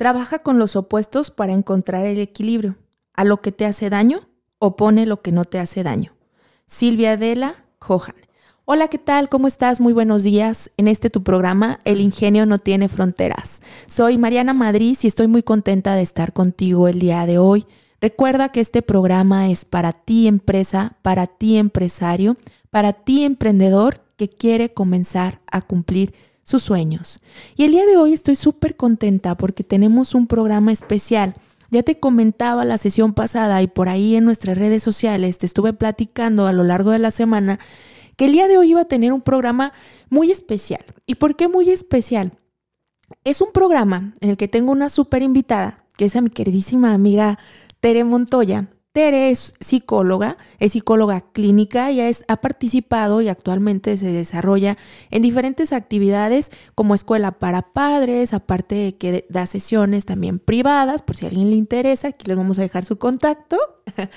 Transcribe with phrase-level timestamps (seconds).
[0.00, 2.76] Trabaja con los opuestos para encontrar el equilibrio.
[3.12, 6.14] A lo que te hace daño, opone lo que no te hace daño.
[6.64, 8.14] Silvia Adela Cohan.
[8.64, 9.28] Hola, ¿qué tal?
[9.28, 9.78] ¿Cómo estás?
[9.78, 10.70] Muy buenos días.
[10.78, 13.60] En este tu programa, El ingenio no tiene fronteras.
[13.86, 17.66] Soy Mariana Madrid y estoy muy contenta de estar contigo el día de hoy.
[18.00, 22.38] Recuerda que este programa es para ti empresa, para ti empresario,
[22.70, 26.14] para ti emprendedor que quiere comenzar a cumplir
[26.50, 27.20] sus sueños.
[27.56, 31.34] Y el día de hoy estoy súper contenta porque tenemos un programa especial.
[31.70, 35.72] Ya te comentaba la sesión pasada y por ahí en nuestras redes sociales te estuve
[35.72, 37.60] platicando a lo largo de la semana
[38.16, 39.72] que el día de hoy iba a tener un programa
[40.10, 40.84] muy especial.
[41.06, 42.32] ¿Y por qué muy especial?
[43.24, 46.92] Es un programa en el que tengo una súper invitada, que es a mi queridísima
[46.92, 47.38] amiga
[47.80, 48.68] Tere Montoya.
[48.92, 54.76] Tere es psicóloga, es psicóloga clínica, y ha participado y actualmente se desarrolla
[55.12, 61.14] en diferentes actividades como escuela para padres, aparte de que da sesiones también privadas, por
[61.14, 63.58] si a alguien le interesa, aquí les vamos a dejar su contacto.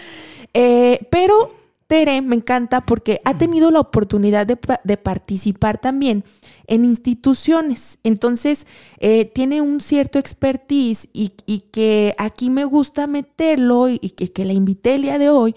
[0.55, 1.51] Eh, pero
[1.93, 6.23] Tere me encanta porque ha tenido la oportunidad de, participar también
[6.65, 7.99] en instituciones.
[8.03, 8.65] Entonces,
[8.97, 11.29] eh, tiene un cierto expertise y,
[11.71, 15.53] que aquí me gusta meterlo y, que, que la invité el día de hoy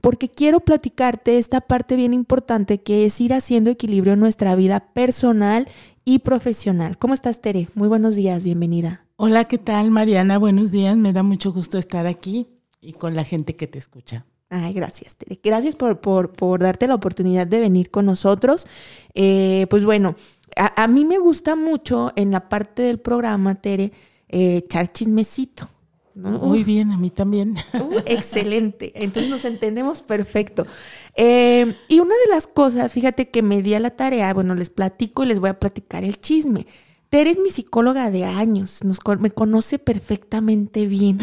[0.00, 4.92] porque quiero platicarte esta parte bien importante que es ir haciendo equilibrio en nuestra vida
[4.92, 5.66] personal
[6.04, 6.98] y profesional.
[6.98, 7.68] ¿Cómo estás, Tere?
[7.74, 9.06] Muy buenos días, bienvenida.
[9.16, 10.38] Hola, ¿qué tal, Mariana?
[10.38, 12.46] Buenos días, me da mucho gusto estar aquí
[12.80, 14.24] y con la gente que te escucha.
[14.50, 15.38] Ay, gracias, Tere.
[15.42, 18.66] Gracias por, por, darte la oportunidad de venir con nosotros.
[19.14, 20.16] Eh, pues bueno,
[20.56, 23.92] a, mí me gusta mucho en la parte del programa, Tere,
[24.28, 25.68] eh, echar chismecito.
[26.16, 27.56] Muy bien, a mí también.
[28.06, 28.92] excelente.
[28.96, 30.66] Entonces nos entendemos perfecto.
[31.14, 34.68] Eh, y una de las cosas, fíjate que me di a la tarea, bueno, les
[34.68, 36.66] platico y les voy a platicar el chisme.
[37.10, 41.18] Tere es mi psicóloga de años, nos, me conoce perfectamente bien,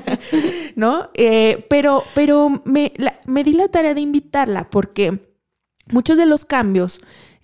[0.76, 1.10] ¿no?
[1.14, 2.92] Eh, pero pero me,
[3.26, 5.32] me di la tarea de invitarla porque
[5.92, 7.00] muchos de los cambios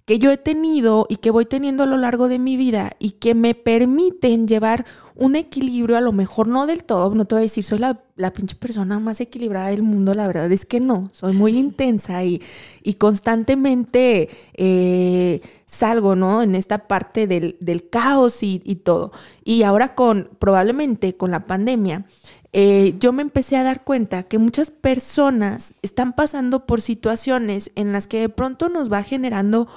[0.09, 3.12] que yo he tenido y que voy teniendo a lo largo de mi vida y
[3.12, 7.41] que me permiten llevar un equilibrio, a lo mejor no del todo, no te voy
[7.41, 10.81] a decir, soy la, la pinche persona más equilibrada del mundo, la verdad es que
[10.81, 12.41] no, soy muy intensa y,
[12.83, 16.42] y constantemente eh, salgo, ¿no?
[16.42, 19.12] En esta parte del, caos y, todo.
[19.44, 22.06] Y ahora con, probablemente con la pandemia,
[22.52, 27.92] eh, yo me empecé a dar cuenta que muchas personas están pasando por situaciones en
[27.92, 29.68] las que de pronto nos va generando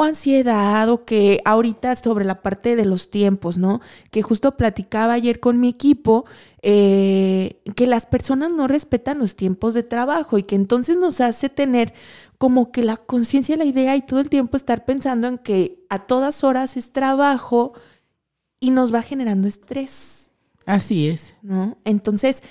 [0.00, 3.82] o ansiedad o que ahorita sobre la parte de los tiempos, ¿no?
[4.10, 6.24] Que justo platicaba ayer con mi equipo
[6.62, 11.50] eh, que las personas no respetan los tiempos de trabajo y que entonces nos hace
[11.50, 11.92] tener
[12.38, 16.06] como que la conciencia, la idea y todo el tiempo estar pensando en que a
[16.06, 17.74] todas horas es trabajo
[18.58, 20.30] y nos va generando estrés.
[20.64, 21.34] Así es.
[21.42, 21.76] ¿No?
[21.84, 22.42] Entonces,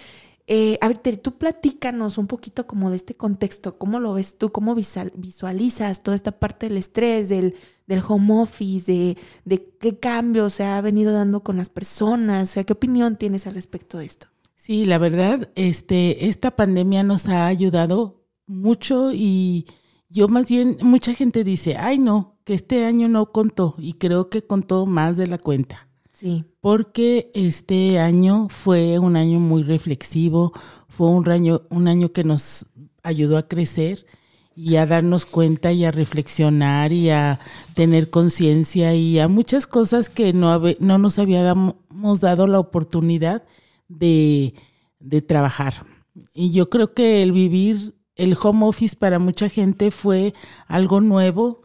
[0.52, 4.52] eh, a ver, tú platícanos un poquito como de este contexto, ¿cómo lo ves tú?
[4.52, 7.54] ¿Cómo visualizas toda esta parte del estrés, del,
[7.86, 12.50] del home office, de, de, qué cambios se ha venido dando con las personas?
[12.50, 14.26] O sea, ¿qué opinión tienes al respecto de esto?
[14.56, 19.68] Sí, la verdad, este, esta pandemia nos ha ayudado mucho y
[20.10, 24.32] yo más bien, mucha gente dice, ay no, que este año no contó y creo
[24.32, 25.89] que contó más de la cuenta.
[26.20, 26.44] Sí.
[26.60, 30.52] Porque este año fue un año muy reflexivo,
[30.90, 32.66] fue un año, un año que nos
[33.04, 34.06] ayudó a crecer
[34.54, 37.40] y a darnos cuenta y a reflexionar y a
[37.74, 43.44] tener conciencia y a muchas cosas que no, no nos habíamos dado la oportunidad
[43.88, 44.56] de,
[45.00, 45.86] de trabajar.
[46.34, 50.34] Y yo creo que el vivir el home office para mucha gente fue
[50.68, 51.62] algo nuevo.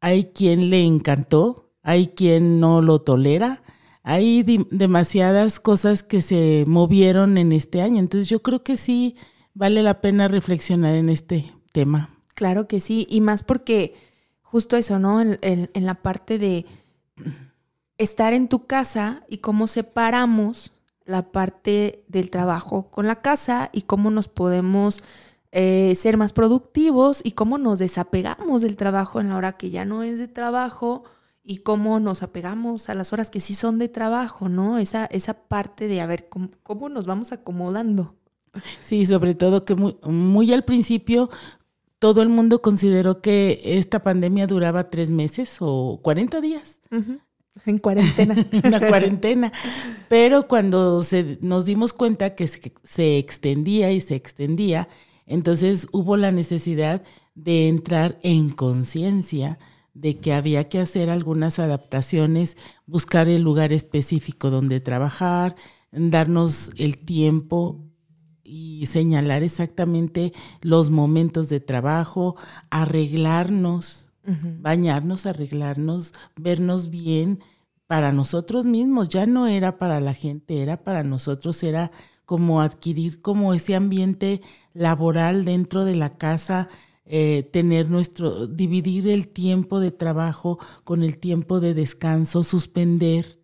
[0.00, 3.64] Hay quien le encantó, hay quien no lo tolera,
[4.08, 9.16] hay demasiadas cosas que se movieron en este año, entonces yo creo que sí
[9.52, 12.10] vale la pena reflexionar en este tema.
[12.36, 13.96] Claro que sí, y más porque
[14.42, 15.20] justo eso, ¿no?
[15.20, 16.66] En, en la parte de
[17.98, 20.70] estar en tu casa y cómo separamos
[21.04, 25.02] la parte del trabajo con la casa y cómo nos podemos
[25.50, 29.84] eh, ser más productivos y cómo nos desapegamos del trabajo en la hora que ya
[29.84, 31.02] no es de trabajo
[31.48, 34.78] y cómo nos apegamos a las horas que sí son de trabajo, ¿no?
[34.78, 38.16] Esa, esa parte de a ver cómo, cómo nos vamos acomodando.
[38.84, 41.30] Sí, sobre todo que muy, muy, al principio
[42.00, 46.80] todo el mundo consideró que esta pandemia duraba tres meses o 40 días.
[47.64, 48.34] En cuarentena.
[48.64, 49.52] Una cuarentena.
[50.08, 54.88] Pero cuando se, nos dimos cuenta que se extendía y se extendía,
[55.26, 57.02] entonces hubo la necesidad
[57.36, 59.58] de entrar en conciencia
[60.00, 62.56] de que había que hacer algunas adaptaciones,
[62.86, 65.56] buscar el lugar específico donde trabajar,
[65.90, 67.80] darnos el tiempo
[68.44, 72.36] y señalar exactamente los momentos de trabajo,
[72.70, 74.12] arreglarnos,
[74.60, 77.40] bañarnos, arreglarnos, vernos bien
[77.86, 79.08] para nosotros mismos.
[79.08, 81.90] Ya no era para la gente, era para nosotros, era
[82.26, 84.42] como adquirir como ese ambiente
[84.74, 86.68] laboral dentro de la casa,
[87.08, 93.38] eh, tener nuestro, dividir el tiempo de trabajo con el tiempo de descanso, suspender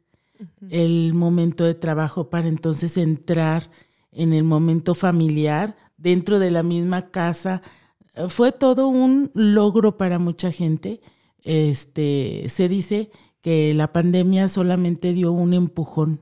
[0.69, 3.71] el momento de trabajo para entonces entrar
[4.11, 7.63] en el momento familiar dentro de la misma casa.
[8.29, 11.01] Fue todo un logro para mucha gente.
[11.45, 13.11] Este, se dice
[13.41, 16.21] que la pandemia solamente dio un empujón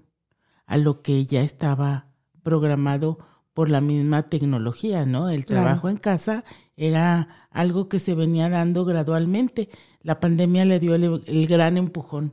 [0.66, 2.08] a lo que ya estaba
[2.42, 3.18] programado
[3.60, 5.28] por la misma tecnología, ¿no?
[5.28, 6.44] El trabajo en casa
[6.78, 9.68] era algo que se venía dando gradualmente.
[10.00, 12.32] La pandemia le dio el, gran empujón.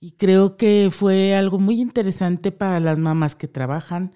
[0.00, 4.14] Y creo que fue algo muy interesante para las mamás que trabajan,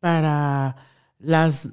[0.00, 0.74] para
[1.20, 1.68] las,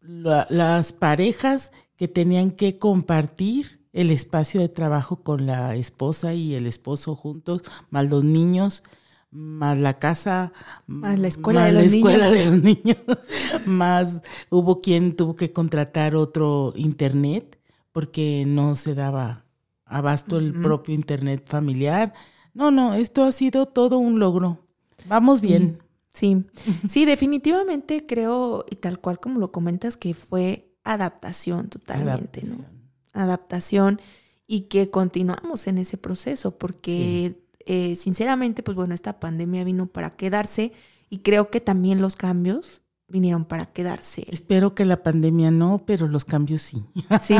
[0.00, 6.66] las parejas que tenían que compartir el espacio de trabajo con la esposa y el
[6.66, 8.82] esposo juntos, más los niños,
[9.30, 10.52] más la casa,
[10.86, 12.96] más la escuela, de, la los de los niños,
[13.66, 17.58] más hubo quien tuvo que contratar otro internet
[17.92, 19.44] porque no se daba
[19.84, 22.12] abasto el propio internet familiar.
[22.54, 24.66] No, no, esto ha sido todo un logro.
[25.06, 25.78] Vamos bien.
[26.12, 26.44] Sí,
[26.88, 32.64] sí, definitivamente creo, y tal cual como lo comentas, que fue adaptación totalmente, ¿no?
[33.12, 34.00] Adaptación
[34.46, 40.10] y que continuamos en ese proceso, porque eh, sinceramente, pues bueno, esta pandemia vino para
[40.10, 40.72] quedarse
[41.08, 44.24] y creo que también los cambios vinieron para quedarse.
[44.30, 46.84] Espero que la pandemia no, pero los cambios sí.
[47.20, 47.34] Sí,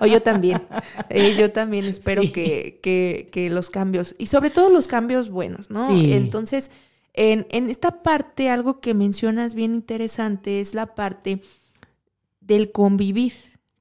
[0.00, 0.62] o yo también.
[1.10, 5.70] Eh, yo también espero que, que, que, los cambios, y sobre todo los cambios buenos,
[5.70, 5.90] ¿no?
[5.90, 6.70] Entonces,
[7.14, 11.42] en, en esta parte, algo que mencionas bien interesante es la parte
[12.40, 13.32] del convivir,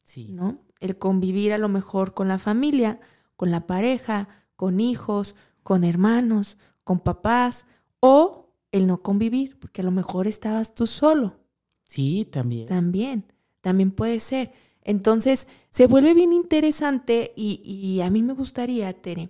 [0.03, 0.27] sí.
[0.31, 0.59] ¿no?
[0.79, 2.99] El convivir a lo mejor con la familia,
[3.35, 5.35] con la pareja, con hijos,
[5.67, 7.65] con hermanos, con papás,
[7.99, 11.41] o el no convivir, porque a lo mejor estabas tú solo.
[11.89, 12.67] Sí, también.
[12.67, 14.53] También, también puede ser.
[14.81, 19.29] Entonces, se vuelve bien interesante y, y a mí me gustaría, Tere,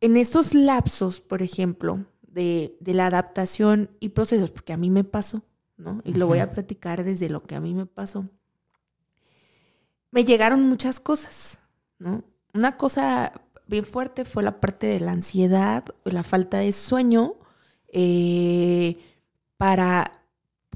[0.00, 5.42] en estos lapsos, por ejemplo, de, la adaptación y procesos, porque a mí me pasó,
[5.76, 6.02] ¿no?
[6.04, 8.28] Y lo voy a platicar desde lo que a mí me pasó.
[10.12, 11.62] Me llegaron muchas cosas,
[11.98, 12.22] ¿no?
[12.54, 13.32] Una cosa
[13.66, 17.34] bien fuerte fue la parte de la ansiedad, la falta de sueño,
[17.88, 18.98] eh,
[19.56, 20.12] para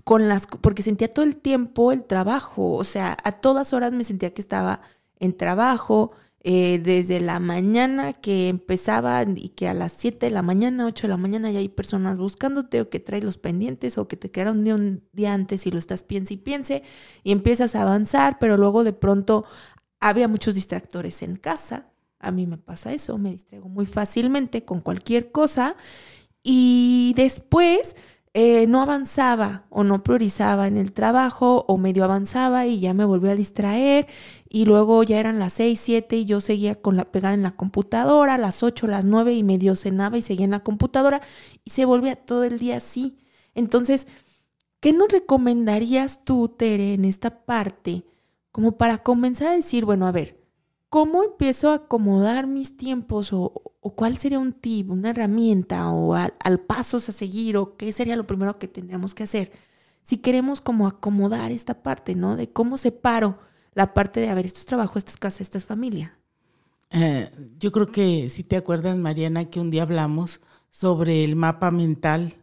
[0.05, 4.05] con las porque sentía todo el tiempo el trabajo, o sea, a todas horas me
[4.05, 4.83] sentía que estaba
[5.19, 10.41] en trabajo, eh, desde la mañana que empezaba y que a las 7 de la
[10.41, 14.09] mañana, 8 de la mañana ya hay personas buscándote o que trae los pendientes o
[14.09, 16.83] que te quedaron un un día antes y lo estás piense y piense
[17.25, 19.45] y empiezas a avanzar, pero luego de pronto
[20.01, 21.90] había muchos distractores en casa.
[22.21, 25.77] A mí me pasa eso, me distraigo muy fácilmente con cualquier cosa
[26.43, 27.97] y después
[28.33, 33.05] eh, no avanzaba o no priorizaba en el trabajo o medio avanzaba y ya me
[33.05, 34.07] volví a distraer
[34.49, 37.57] y luego ya eran las 6, 7 y yo seguía con la pegada en la
[37.57, 41.23] computadora, las 8, las 9 y medio cenaba y seguía en la computadora
[41.65, 43.19] y se volvía todo el día así.
[43.55, 44.07] Entonces,
[44.79, 48.05] ¿qué nos recomendarías tú, Tere, en esta parte
[48.53, 50.40] como para comenzar a decir, bueno, a ver,
[50.91, 56.61] ¿cómo empiezo a acomodar mis tiempos o, cuál sería un tip, una herramienta o al,
[56.67, 59.53] pasos a seguir o qué sería lo primero que tendríamos que hacer?
[60.03, 62.37] Si queremos como acomodar esta parte, ¿no?
[62.37, 63.39] De cómo separo
[63.73, 66.19] la parte de, a ver, esto es trabajo, esta es casa, esta es familia.
[66.91, 71.71] Eh, yo creo que si te acuerdas, Mariana, que un día hablamos sobre el mapa
[71.71, 72.37] mental,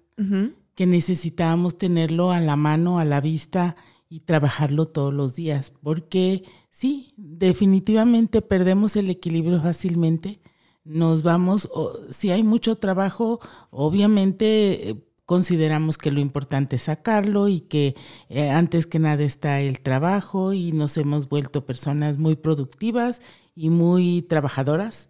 [0.73, 3.75] que necesitábamos tenerlo a la mano, a la vista
[4.09, 10.39] y trabajarlo todos los días, porque sí, definitivamente perdemos el equilibrio fácilmente.
[10.85, 11.69] Nos vamos,
[12.11, 14.95] si hay mucho trabajo, obviamente eh,
[15.25, 17.95] consideramos que lo importante es sacarlo y que
[18.29, 23.21] eh, antes que nada está el trabajo y nos hemos vuelto personas muy productivas
[23.53, 25.09] y muy trabajadoras.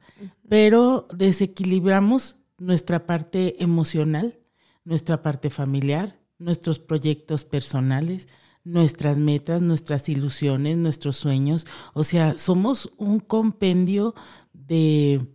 [0.49, 4.39] pero desequilibramos nuestra parte emocional,
[4.83, 8.27] nuestra parte familiar, nuestros proyectos personales,
[8.67, 11.65] nuestras metas, nuestras ilusiones, nuestros sueños.
[11.93, 14.13] O sea, somos un compendio
[14.53, 15.25] de,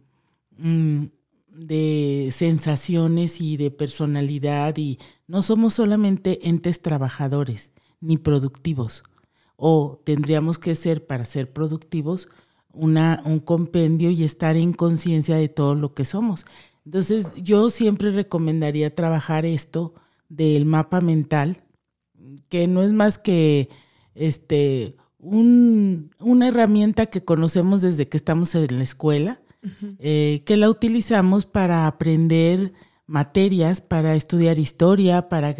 [0.58, 1.04] mm,
[1.48, 9.04] de sensaciones y de personalidad y no somos solamente entes trabajadores ni productivos.
[9.56, 12.28] O tendríamos que ser, para ser productivos,
[12.72, 16.46] una, un compendio y estar en conciencia de todo lo que somos.
[16.84, 19.94] Entonces, yo siempre recomendaría trabajar esto
[20.28, 21.61] del mapa mental,
[22.48, 23.68] que no es más que
[24.14, 29.40] este, una herramienta que conocemos desde que estamos en la escuela,
[29.98, 32.72] eh, que la utilizamos para aprender
[33.06, 35.54] materias, para estudiar historia, para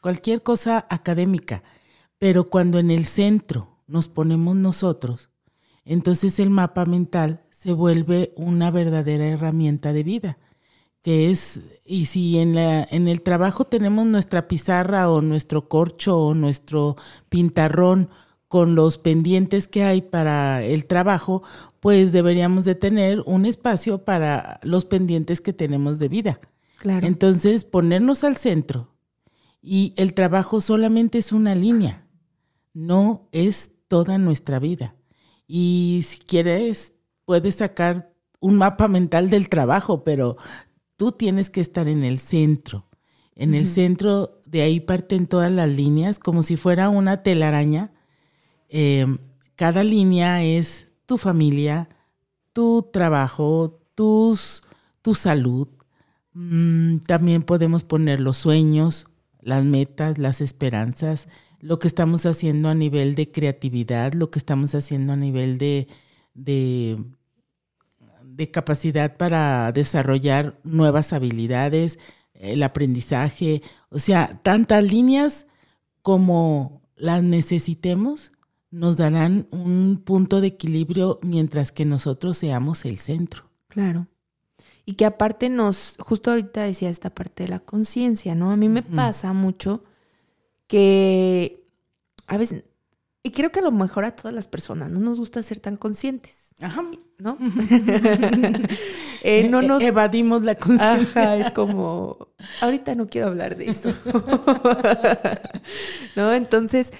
[0.00, 1.62] cualquier cosa académica.
[2.18, 5.30] Pero cuando en el centro nos ponemos nosotros,
[5.84, 10.38] entonces el mapa mental se vuelve una verdadera herramienta de vida
[11.04, 16.18] que es, y si en, la, en el trabajo tenemos nuestra pizarra o nuestro corcho
[16.18, 16.96] o nuestro
[17.28, 18.08] pintarrón
[18.48, 21.42] con los pendientes que hay para el trabajo,
[21.80, 26.40] pues deberíamos de tener un espacio para los pendientes que tenemos de vida.
[26.78, 27.06] Claro.
[27.06, 28.88] Entonces, ponernos al centro
[29.60, 32.06] y el trabajo solamente es una línea,
[32.72, 34.94] no es toda nuestra vida.
[35.46, 36.94] Y si quieres,
[37.26, 40.36] puedes sacar un mapa mental del trabajo, pero
[40.96, 42.86] tú tienes que estar en el centro.
[43.36, 47.92] En el centro, de ahí parten todas las líneas, como si fuera una telaraña.
[48.68, 49.18] Em,
[49.56, 51.88] cada línea es tu familia,
[52.52, 54.62] tu trabajo, tus,
[55.02, 55.68] tu salud.
[56.32, 59.08] Mm, también podemos poner los sueños,
[59.40, 61.28] las metas, las esperanzas,
[61.60, 65.88] lo que estamos haciendo a nivel de creatividad, lo que estamos haciendo a nivel de
[66.34, 67.02] de
[68.50, 71.98] capacidad para desarrollar nuevas habilidades,
[72.34, 75.46] el aprendizaje, o sea, tantas líneas
[76.02, 78.32] como las necesitemos
[78.70, 83.44] nos darán un punto de equilibrio mientras que nosotros seamos el centro.
[83.68, 84.08] Claro.
[84.84, 88.50] Y que aparte nos, justo ahorita decía esta parte de la conciencia, ¿no?
[88.50, 89.84] A mí me pasa mucho
[90.66, 91.64] que
[92.26, 92.64] a veces,
[93.22, 95.76] y creo que a lo mejor a todas las personas no nos gusta ser tan
[95.76, 96.43] conscientes.
[96.60, 96.84] Ajá.
[97.18, 97.38] ¿No?
[99.26, 99.82] Eh, no nos...
[99.82, 101.38] Evadimos la conciencia.
[101.38, 102.28] es como,
[102.60, 103.90] ahorita no quiero hablar de esto.
[106.16, 106.34] ¿No?
[106.34, 106.90] Entonces,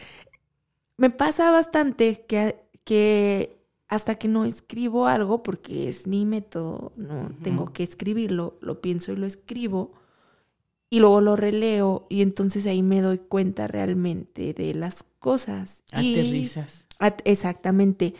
[0.96, 3.58] me pasa bastante que, que
[3.88, 9.12] hasta que no escribo algo, porque es mi método, no tengo que escribirlo, lo pienso
[9.12, 9.92] y lo escribo,
[10.88, 15.82] y luego lo releo, y entonces ahí me doy cuenta realmente de las cosas.
[15.92, 16.86] Aterrizas.
[17.24, 18.14] exactamente.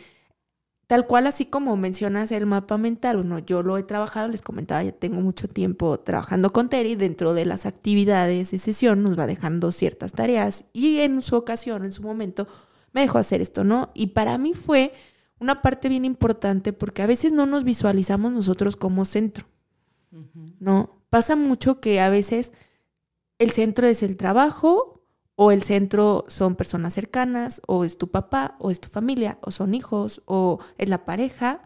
[0.87, 4.83] Tal cual, así como mencionas el mapa mental, uno, yo lo he trabajado, les comentaba,
[4.83, 9.25] ya tengo mucho tiempo trabajando con Terry, dentro de las actividades de sesión nos va
[9.25, 12.47] dejando ciertas tareas y en su ocasión, en su momento,
[12.93, 13.89] me dejó hacer esto, ¿no?
[13.95, 14.93] Y para mí fue
[15.39, 19.47] una parte bien importante porque a veces no nos visualizamos nosotros como centro,
[20.59, 21.01] ¿no?
[21.09, 22.51] Pasa mucho que a veces
[23.39, 24.94] el centro es el trabajo
[25.35, 29.51] o el centro son personas cercanas, o es tu papá, o es tu familia, o
[29.51, 31.61] son hijos, o es la pareja,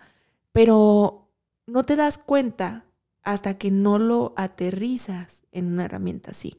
[0.52, 1.30] pero
[1.68, 2.86] no te das cuenta
[3.22, 6.58] hasta que no lo aterrizas en una herramienta así.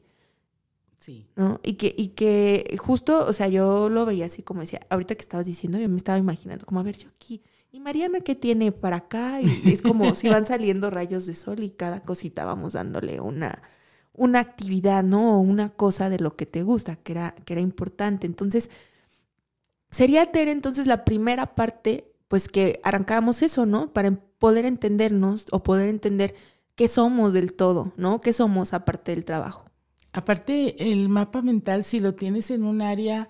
[0.97, 1.27] Sí.
[1.35, 1.59] ¿No?
[1.63, 5.21] Y que, y que justo, o sea, yo lo veía así como decía, ahorita que
[5.21, 7.41] estabas diciendo, yo me estaba imaginando, como a ver, yo aquí,
[7.71, 9.41] ¿y Mariana qué tiene para acá?
[9.41, 13.63] Y es como si van saliendo rayos de sol y cada cosita vamos dándole una,
[14.13, 15.37] una actividad, ¿no?
[15.37, 18.27] O una cosa de lo que te gusta, que era, que era importante.
[18.27, 18.69] Entonces,
[19.89, 23.93] sería tener entonces la primera parte, pues que arrancáramos eso, ¿no?
[23.93, 26.35] Para poder entendernos o poder entender
[26.75, 28.21] qué somos del todo, ¿no?
[28.21, 29.65] ¿Qué somos aparte del trabajo?
[30.13, 33.29] Aparte, el mapa mental, si lo tienes en un área,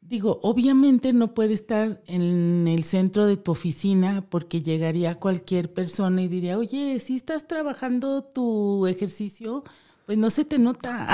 [0.00, 6.22] digo, obviamente no puede estar en el centro de tu oficina porque llegaría cualquier persona
[6.22, 9.64] y diría, oye, si estás trabajando tu ejercicio,
[10.06, 11.08] pues no se te nota.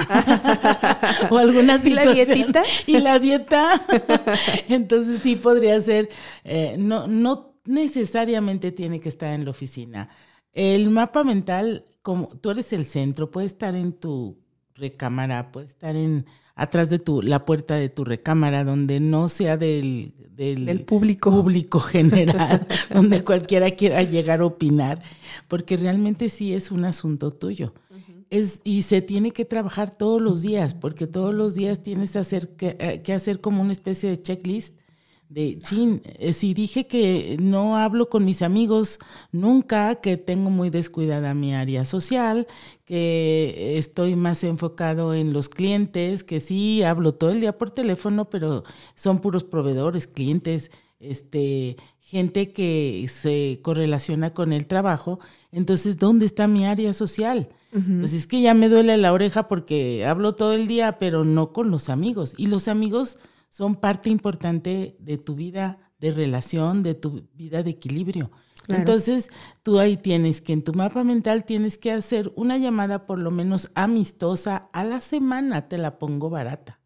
[1.31, 2.17] o alguna situación.
[2.17, 2.63] ¿Y la dietita?
[2.87, 3.87] y la dieta.
[4.69, 6.09] Entonces sí podría ser,
[6.45, 10.09] eh, no, no necesariamente tiene que estar en la oficina.
[10.53, 14.39] El mapa mental, como tú eres el centro, puede estar en tu
[14.75, 19.57] recámara, puede estar en atrás de tu, la puerta de tu recámara, donde no sea
[19.57, 21.31] del, del, público.
[21.31, 25.01] público general, donde cualquiera quiera llegar a opinar,
[25.49, 27.73] porque realmente sí es un asunto tuyo
[28.31, 32.19] es, y se tiene que trabajar todos los días, porque todos los días tienes que
[32.19, 34.77] hacer, que, eh, hacer como una especie de checklist
[35.29, 38.99] de, chin, eh, si dije que no hablo con mis amigos
[39.31, 42.49] nunca, que tengo muy descuidada mi área social,
[42.85, 48.29] que estoy más enfocado en los clientes, que sí hablo todo el día por teléfono,
[48.29, 48.65] pero
[48.97, 55.21] son puros proveedores, clientes, este, gente que se correlaciona con el trabajo.
[55.53, 57.51] Entonces, ¿dónde está mi área social?
[57.71, 61.53] Pues es que ya me duele la oreja porque hablo todo el día, pero no
[61.53, 62.35] con los amigos.
[62.37, 67.71] Y los amigos son parte importante de tu vida de relación, de tu vida de
[67.71, 68.31] equilibrio.
[68.69, 69.31] Entonces,
[69.63, 73.31] tú ahí tienes que en tu mapa mental tienes que hacer una llamada por lo
[73.31, 76.80] menos amistosa a la semana, te la pongo barata.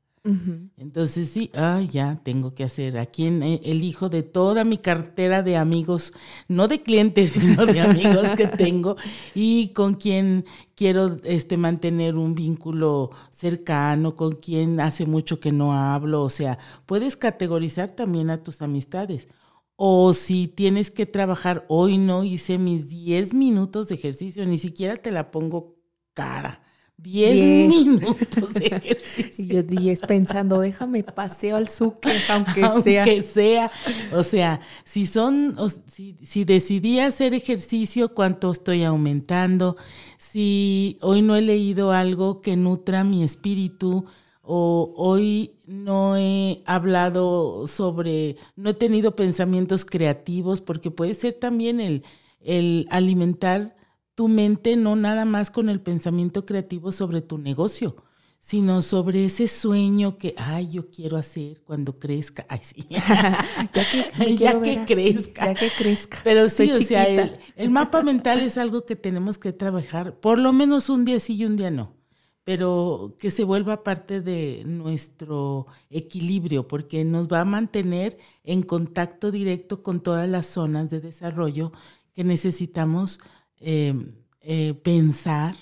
[0.79, 2.97] Entonces sí, ay, ya tengo que hacer.
[2.97, 6.15] A quien eh, elijo de toda mi cartera de amigos,
[6.49, 8.97] no de clientes, sino de amigos que tengo
[9.35, 15.75] y con quien quiero este mantener un vínculo cercano, con quien hace mucho que no
[15.75, 19.29] hablo, o sea, puedes categorizar también a tus amistades.
[19.77, 24.97] O si tienes que trabajar, hoy no hice mis 10 minutos de ejercicio, ni siquiera
[24.97, 25.77] te la pongo
[26.15, 26.64] cara
[26.97, 29.45] 10 minutos de ejercicio.
[29.45, 33.71] Y yo 10 pensando, déjame paseo al suque, aunque, aunque sea.
[34.13, 35.57] O sea, si son,
[35.89, 39.77] si, si decidí hacer ejercicio, ¿cuánto estoy aumentando?
[40.19, 44.07] Si hoy no he leído algo que nutra mi espíritu,
[44.47, 51.81] o hoy no he hablado sobre, no he tenido pensamientos creativos, porque puede ser también
[51.81, 52.05] el,
[52.41, 53.75] el alimentar
[54.15, 57.97] tu mente no nada más con el pensamiento creativo sobre tu negocio,
[58.39, 62.45] sino sobre ese sueño que, ay, yo quiero hacer cuando crezca.
[62.49, 62.87] Ay, sí.
[62.91, 65.47] ya que, ya que crezca.
[65.47, 66.19] Ya que crezca.
[66.23, 70.39] Pero sí, o sea, el, el, mapa mental es algo que tenemos que trabajar, por
[70.39, 71.97] lo menos un día sí y un día no,
[72.45, 79.31] pero que se vuelva parte de nuestro equilibrio, porque nos va a mantener en contacto
[79.31, 81.73] directo con todas las zonas de desarrollo
[82.13, 83.21] que necesitamos
[83.67, 85.57] Em, eh, pensar,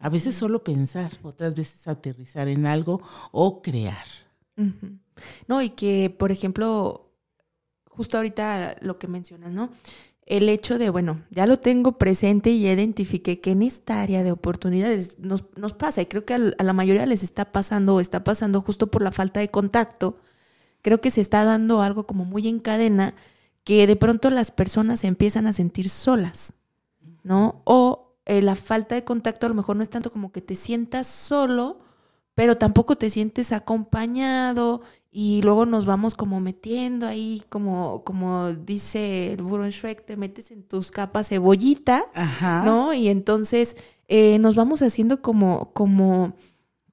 [0.00, 4.06] a veces solo pensar, otras veces aterrizar en algo o crear.
[5.46, 7.12] No, y que, por ejemplo,
[7.88, 9.70] justo ahorita lo que mencionas, ¿no?
[10.26, 14.32] El hecho de, bueno, ya lo tengo presente y identifiqué que en esta área de
[14.32, 18.24] oportunidades nos, nos pasa, y creo que a la mayoría les está pasando o está
[18.24, 20.18] pasando justo por la falta de contacto,
[20.82, 23.14] creo que se está dando algo como muy en cadena,
[23.62, 26.54] que de pronto las personas se empiezan a sentir solas.
[27.24, 27.62] ¿No?
[27.64, 30.54] O eh, la falta de contacto a lo mejor no es tanto como que te
[30.54, 31.80] sientas solo,
[32.34, 39.32] pero tampoco te sientes acompañado y luego nos vamos como metiendo ahí, como, como dice
[39.32, 42.04] el burro Shrek, te metes en tus capas cebollita,
[42.64, 42.92] ¿no?
[42.92, 43.76] Y entonces
[44.08, 46.34] eh, nos vamos haciendo como, como,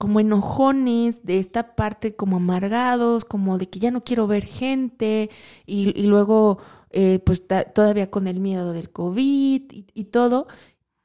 [0.01, 5.29] como enojones de esta parte, como amargados, como de que ya no quiero ver gente
[5.67, 6.57] y, y luego
[6.93, 10.47] eh, pues todavía con el miedo del COVID y, todo,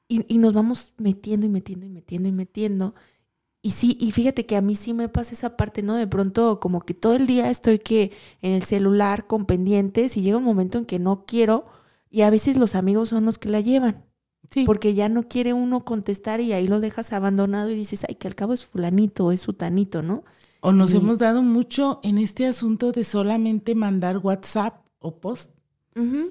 [0.09, 2.95] y, nos vamos metiendo y metiendo y metiendo y metiendo.
[3.63, 5.97] Y sí, y fíjate que a mí sí me pasa esa parte, ¿no?
[5.97, 10.23] De pronto como que todo el día estoy que en el celular con pendientes y
[10.23, 11.67] llega un momento en que no quiero
[12.11, 14.05] y a veces los amigos son los que la llevan.
[14.51, 14.65] Sí.
[14.65, 18.29] Porque ya no quiere uno contestar y ahí lo dejas abandonado y dices, ay, que
[18.29, 20.25] al cabo es fulanito, es sutanito, ¿no?
[20.61, 25.51] O nos hemos dado mucho en este asunto de solamente mandar WhatsApp o post.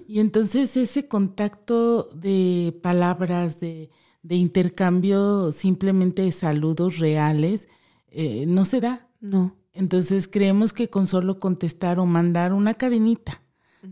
[0.07, 3.89] Y entonces ese contacto de palabras, de,
[4.29, 7.67] intercambio simplemente de saludos reales,
[8.09, 9.07] eh, no se da.
[9.21, 9.55] No.
[9.73, 13.41] Entonces creemos que con solo contestar o mandar una cadenita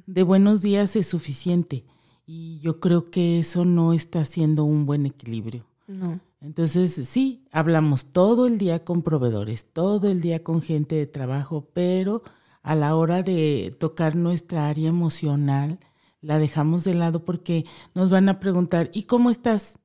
[0.06, 1.86] de buenos días es suficiente.
[2.26, 5.66] Y yo creo que eso no está haciendo un buen equilibrio.
[5.88, 6.20] No.
[6.42, 11.70] Entonces, sí, hablamos todo el día con proveedores, todo el día con gente de trabajo,
[11.74, 12.24] pero
[12.64, 15.80] a la hora de tocar nuestra área emocional,
[16.22, 19.78] la dejamos de lado porque nos van a preguntar, ¿y cómo estás?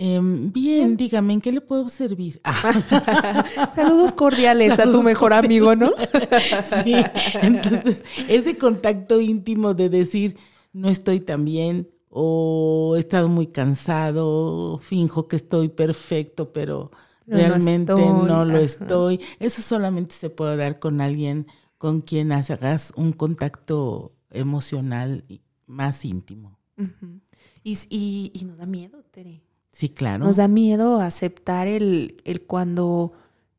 [0.00, 2.40] Em, bien, dígame, ¿en qué le puedo servir?
[3.74, 5.90] Saludos cordiales a tu mejor amigo, ¿no?
[6.84, 6.94] sí,
[7.42, 10.36] entonces ese contacto íntimo de decir,
[10.72, 16.90] no estoy tan bien o he estado muy cansado, finjo que estoy perfecto, pero
[17.26, 19.20] realmente no lo estoy.
[19.38, 25.24] Eso solamente se puede dar con alguien con quien hagas un contacto emocional
[25.66, 26.58] más íntimo.
[27.62, 29.42] y, y, nos da miedo, Tere.
[29.72, 30.24] Sí, claro.
[30.24, 33.12] Nos da miedo aceptar el, el cuando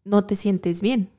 [0.04, 1.10] no te sientes bien,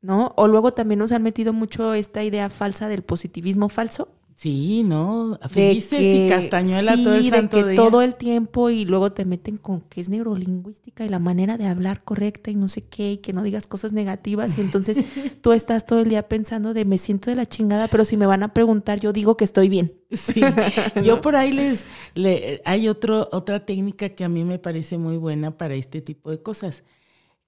[0.00, 0.32] ¿no?
[0.36, 4.08] O luego también nos han metido mucho esta idea falsa del positivismo falso.
[4.42, 5.38] Sí, ¿no?
[5.48, 7.76] Felices y castañuela todo el santo de que día.
[7.76, 11.66] todo el tiempo y luego te meten con que es neurolingüística y la manera de
[11.66, 14.96] hablar correcta y no sé qué y que no digas cosas negativas y entonces
[15.42, 18.26] tú estás todo el día pensando de me siento de la chingada, pero si me
[18.26, 19.92] van a preguntar yo digo que estoy bien.
[20.10, 20.40] Sí,
[21.04, 21.84] yo por ahí les,
[22.16, 26.32] le, hay otro, otra técnica que a mí me parece muy buena para este tipo
[26.32, 26.82] de cosas,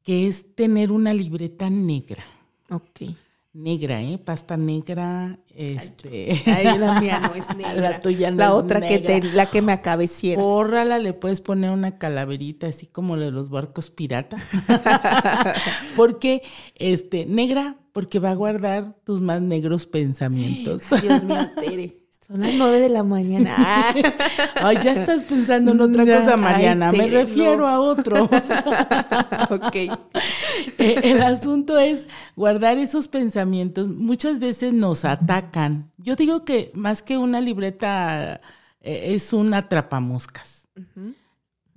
[0.04, 2.24] que es tener una libreta negra.
[2.70, 3.16] Ok.
[3.54, 4.18] Negra, ¿eh?
[4.18, 6.42] Pasta negra, este...
[6.44, 7.90] Ay, la mía no es negra.
[7.90, 9.20] La tuya no La es otra que negra.
[9.20, 10.42] te, la que me acabeciera.
[10.42, 14.38] Bórrala, le puedes poner una calaverita así como la de los barcos pirata.
[15.96, 16.42] porque,
[16.74, 20.82] este, negra, porque va a guardar tus más negros pensamientos.
[21.00, 22.03] Dios mío, Tere.
[22.26, 23.54] Son las nueve de la mañana.
[23.58, 23.94] Ah.
[24.62, 26.90] Ay, ya estás pensando en otra cosa, ay, Mariana.
[26.90, 27.68] Me refiero no.
[27.68, 28.24] a otro.
[29.50, 29.74] ok.
[29.74, 33.88] Eh, El asunto es guardar esos pensamientos.
[33.88, 35.92] Muchas veces nos atacan.
[35.98, 38.40] Yo digo que más que una libreta
[38.80, 40.66] eh, es un atrapamoscas.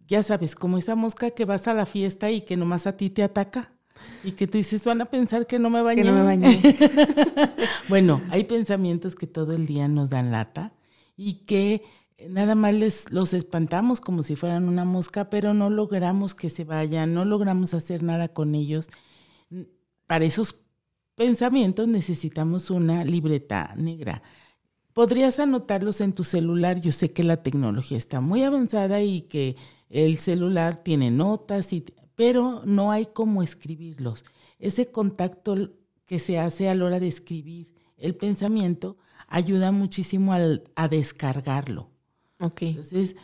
[0.08, 3.10] Ya sabes, como esa mosca que vas a la fiesta y que nomás a ti
[3.10, 3.74] te ataca.
[4.24, 6.04] Y que tú dices, van a pensar que no me bañé.
[6.04, 6.62] Que no me bañé.
[7.90, 10.74] Bueno, hay pensamientos que todo el día nos dan lata
[11.16, 11.84] y que
[12.30, 16.64] nada más les, los espantamos como si fueran una mosca, pero no logramos que se
[16.64, 18.90] vayan, no logramos hacer nada con ellos.
[20.06, 20.66] Para esos
[21.16, 24.22] pensamientos necesitamos una libreta negra.
[24.94, 26.82] Podrías anotarlos en tu celular.
[26.82, 29.56] Yo sé que la tecnología está muy avanzada y que
[29.90, 31.86] el celular tiene notas, y,
[32.18, 34.26] pero no hay cómo escribirlos.
[34.60, 35.72] Ese contacto
[36.06, 41.92] que se hace a la hora de escribir el pensamiento ayuda muchísimo al- a descargarlo.
[42.72, 43.16] Entonces,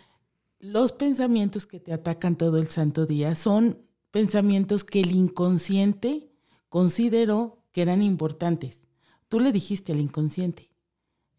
[0.60, 3.80] los pensamientos que te atacan todo el santo día son
[4.12, 6.30] pensamientos que el inconsciente
[6.70, 8.84] consideró que eran importantes.
[9.28, 10.70] Tú le dijiste al inconsciente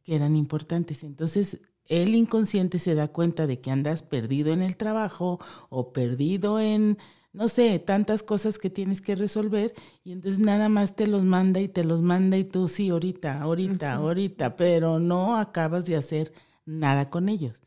[0.03, 1.05] que eran importantes.
[1.05, 5.39] Entonces, el inconsciente se da cuenta de que andas perdido en el trabajo
[5.71, 6.99] o perdido en,
[7.35, 11.61] no sé, tantas cosas que tienes que resolver y entonces nada más te los manda
[11.61, 16.33] y te los manda y tú sí, ahorita, ahorita, ahorita, pero no acabas de hacer
[16.65, 17.61] nada con ellos.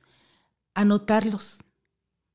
[0.76, 1.60] Anotarlos.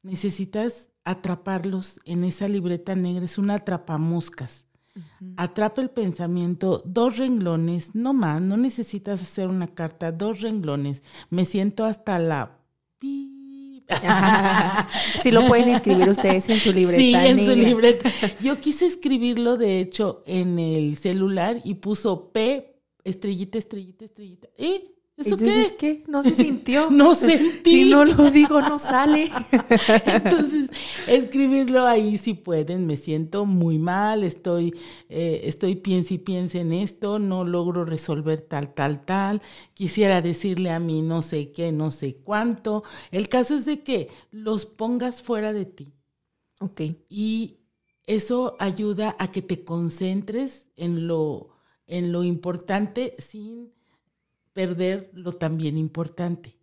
[0.02, 4.66] Necesitas atraparlos en esa libreta negra, es una atrapamoscas.
[5.36, 11.02] Atrapa el pensamiento, dos renglones, no más, no necesitas hacer una carta, dos renglones.
[11.30, 12.58] Me siento hasta la...
[12.98, 13.41] pi-
[15.22, 18.10] Sí lo pueden escribir ustedes en su libreta Sí, en su libreta.
[18.40, 24.48] Yo quise escribirlo, de hecho, en el celular y puso P, estrellita, estrellita, estrellita.
[24.58, 24.91] ¿Eh?
[25.24, 26.02] ¿Eso Entonces, qué?
[26.02, 26.04] ¿qué?
[26.08, 26.90] No se sintió.
[26.90, 27.70] No sentí.
[27.82, 29.30] Si no lo digo, no sale.
[30.06, 30.70] Entonces,
[31.06, 34.74] escribirlo ahí si pueden, me siento muy mal, estoy,
[35.08, 39.42] eh, estoy piense y piense en esto, no logro resolver tal, tal, tal,
[39.74, 42.84] quisiera decirle a mí no sé qué, no sé cuánto.
[43.10, 45.92] El caso es de que los pongas fuera de ti
[46.60, 46.80] Ok.
[47.08, 47.58] y
[48.06, 51.50] eso ayuda a que te concentres en lo,
[51.86, 53.72] en lo importante sin
[54.52, 56.56] perder lo también importante.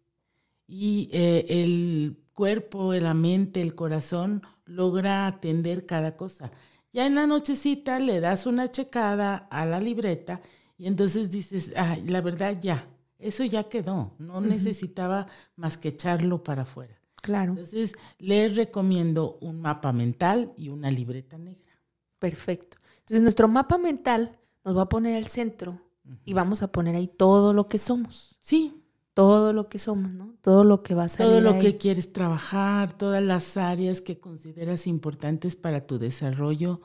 [0.68, 6.52] Y eh, el cuerpo, la mente, el corazón logra atender cada cosa.
[6.94, 10.42] Ya en la nochecita le das una checada a la libreta
[10.78, 16.44] y entonces dices, ay, la verdad ya, eso ya quedó, no necesitaba más que echarlo
[16.44, 17.00] para afuera.
[17.22, 17.52] Claro.
[17.52, 21.74] Entonces, les recomiendo un mapa mental y una libreta negra.
[22.18, 22.78] Perfecto.
[23.00, 25.82] Entonces, nuestro mapa mental nos va a poner al centro
[26.26, 28.38] y vamos a poner ahí todo lo que somos.
[28.42, 28.74] Sí,
[29.14, 30.36] Todo lo que somos, ¿no?
[30.42, 31.62] Todo lo que va a todo lo ahí.
[31.62, 36.82] que quieres trabajar, todas las áreas que consideras importantes para tu desarrollo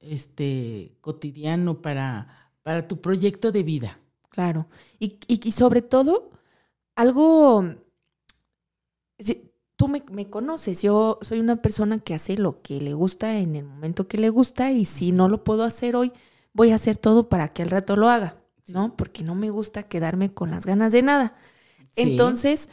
[0.00, 2.28] este, cotidiano, para,
[2.62, 4.00] para tu proyecto de vida.
[4.30, 4.68] Claro.
[4.98, 6.26] Y, y- y sobre todo,
[6.96, 7.64] algo.
[9.18, 13.38] si- tú me, me conoces, yo soy una persona que hace lo que le gusta
[13.38, 16.12] en el momento que le gusta, y si no lo puedo hacer hoy,
[16.52, 18.36] voy a hacer todo para que al rato lo haga,
[18.68, 18.96] ¿no?
[18.96, 21.36] Porque no me gusta quedarme con las ganas de nada.
[21.94, 22.68] Entonces,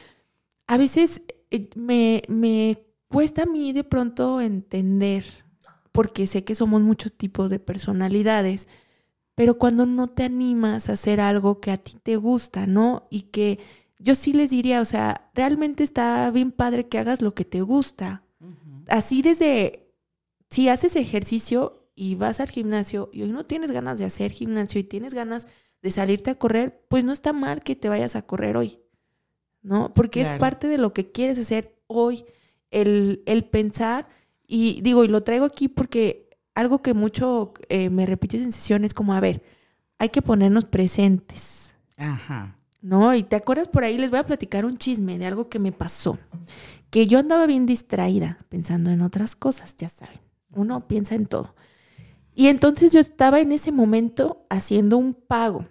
[0.68, 5.26] a veces eh, me, me cuesta a mí de pronto entender,
[5.92, 8.68] porque sé que somos muchos tipos de personalidades,
[9.36, 13.08] pero cuando no te animas a hacer algo que a ti te gusta, ¿no?
[13.10, 13.60] Y que
[14.00, 17.62] yo sí les diría, o sea, realmente está bien padre que hagas lo que te
[17.62, 18.24] gusta.
[18.88, 19.94] Así desde,
[20.50, 24.82] si haces ejercicio y vas al gimnasio y hoy no tienes ganas de hacer gimnasio
[24.82, 25.48] y tienes ganas
[25.84, 28.80] de salirte a correr, pues no está mal que te vayas a correr hoy,
[29.62, 29.94] ¿no?
[29.94, 32.26] Porque es parte de lo que quieres hacer hoy,
[32.72, 34.08] el, el pensar,
[34.48, 38.94] y digo, y lo traigo aquí porque algo que mucho eh, me repites en sesiones
[38.94, 39.44] como, a ver,
[40.00, 42.58] hay que ponernos presentes, Ajá.
[42.82, 43.14] ¿no?
[43.14, 45.74] Y te acuerdas por ahí, les voy a platicar un chisme de algo que me
[45.74, 46.18] pasó,
[46.90, 51.54] que yo andaba bien distraída, pensando en otras cosas, ya saben, uno piensa en todo.
[52.36, 55.68] Y entonces yo estaba en ese momento haciendo un pago,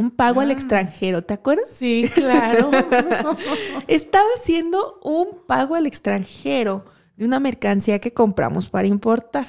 [0.00, 0.52] un pago al Ah.
[0.54, 1.66] extranjero, ¿te acuerdas?
[1.76, 2.70] Sí, claro.
[3.88, 6.84] Estaba haciendo un pago al extranjero
[7.16, 9.46] de una mercancía que compramos para importar.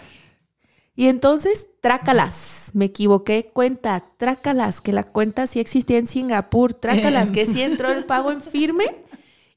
[0.96, 7.32] Y entonces, trácalas, me equivoqué, cuenta, trácalas, que la cuenta sí existía en Singapur, trácalas,
[7.32, 8.98] que sí entró el pago en firme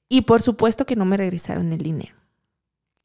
[0.09, 2.15] y por supuesto que no me regresaron el dinero.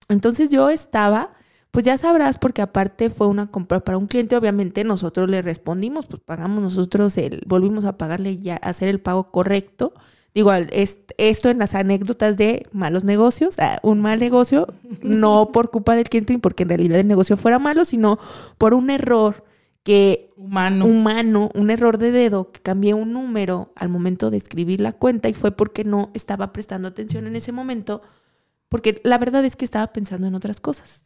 [0.10, 1.34] Entonces yo estaba,
[1.71, 6.08] pues ya sabrás, porque aparte fue una compra para un cliente, obviamente nosotros le respondimos,
[6.08, 9.93] pues pagamos nosotros, el, volvimos a pagarle ya, a hacer el pago correcto.
[10.34, 14.67] Digo, es- esto en las anécdotas de malos negocios, ah, un mal negocio,
[15.01, 18.19] no por culpa del cliente, ni porque en realidad el negocio fuera malo, sino
[18.58, 19.43] por un error
[19.84, 20.86] que Humano.
[20.86, 25.29] humano, un error de dedo, que cambié un número al momento de escribir la cuenta
[25.29, 28.01] y fue porque no estaba prestando atención en ese momento,
[28.69, 31.01] porque la verdad es que estaba pensando en otras cosas.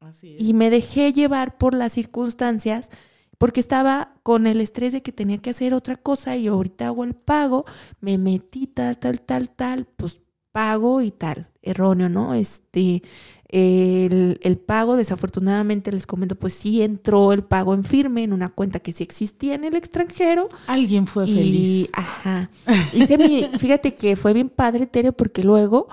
[0.00, 0.42] Así es.
[0.42, 2.90] Y me dejé llevar por las circunstancias,
[3.38, 7.04] porque estaba con el estrés de que tenía que hacer otra cosa y ahorita hago
[7.04, 7.64] el pago,
[8.00, 10.20] me metí tal, tal, tal, tal, pues
[10.52, 12.32] pago y tal, erróneo, ¿no?
[12.32, 13.02] Este,
[13.48, 18.48] el, el pago, desafortunadamente les comento, pues sí entró el pago en firme en una
[18.48, 21.90] cuenta que sí existía en el extranjero, Alguien fue y, feliz.
[21.92, 22.50] ajá.
[22.94, 25.88] Hice mi, fíjate que fue bien padre, Tere, porque luego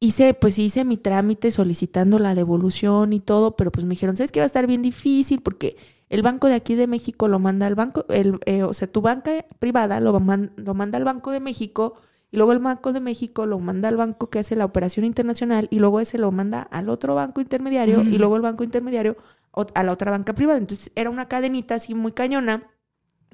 [0.00, 4.32] hice, pues hice mi trámite solicitando la devolución y todo, pero pues me dijeron, ¿sabes
[4.32, 5.42] que va a estar bien difícil?
[5.42, 5.76] Porque
[6.08, 9.00] el banco de aquí de México lo manda al banco, el, eh, o sea, tu
[9.00, 11.94] banca privada lo, man- lo manda al Banco de México
[12.30, 15.68] y luego el Banco de México lo manda al banco que hace la operación internacional
[15.70, 19.16] y luego ese lo manda al otro banco intermediario y luego el banco intermediario
[19.74, 20.58] a la otra banca privada.
[20.58, 22.64] Entonces era una cadenita así muy cañona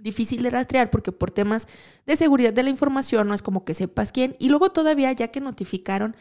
[0.01, 1.69] difícil de rastrear porque por temas
[2.07, 4.37] de seguridad de la información no es como que sepas quién.
[4.39, 6.17] Y luego todavía ya que notificaron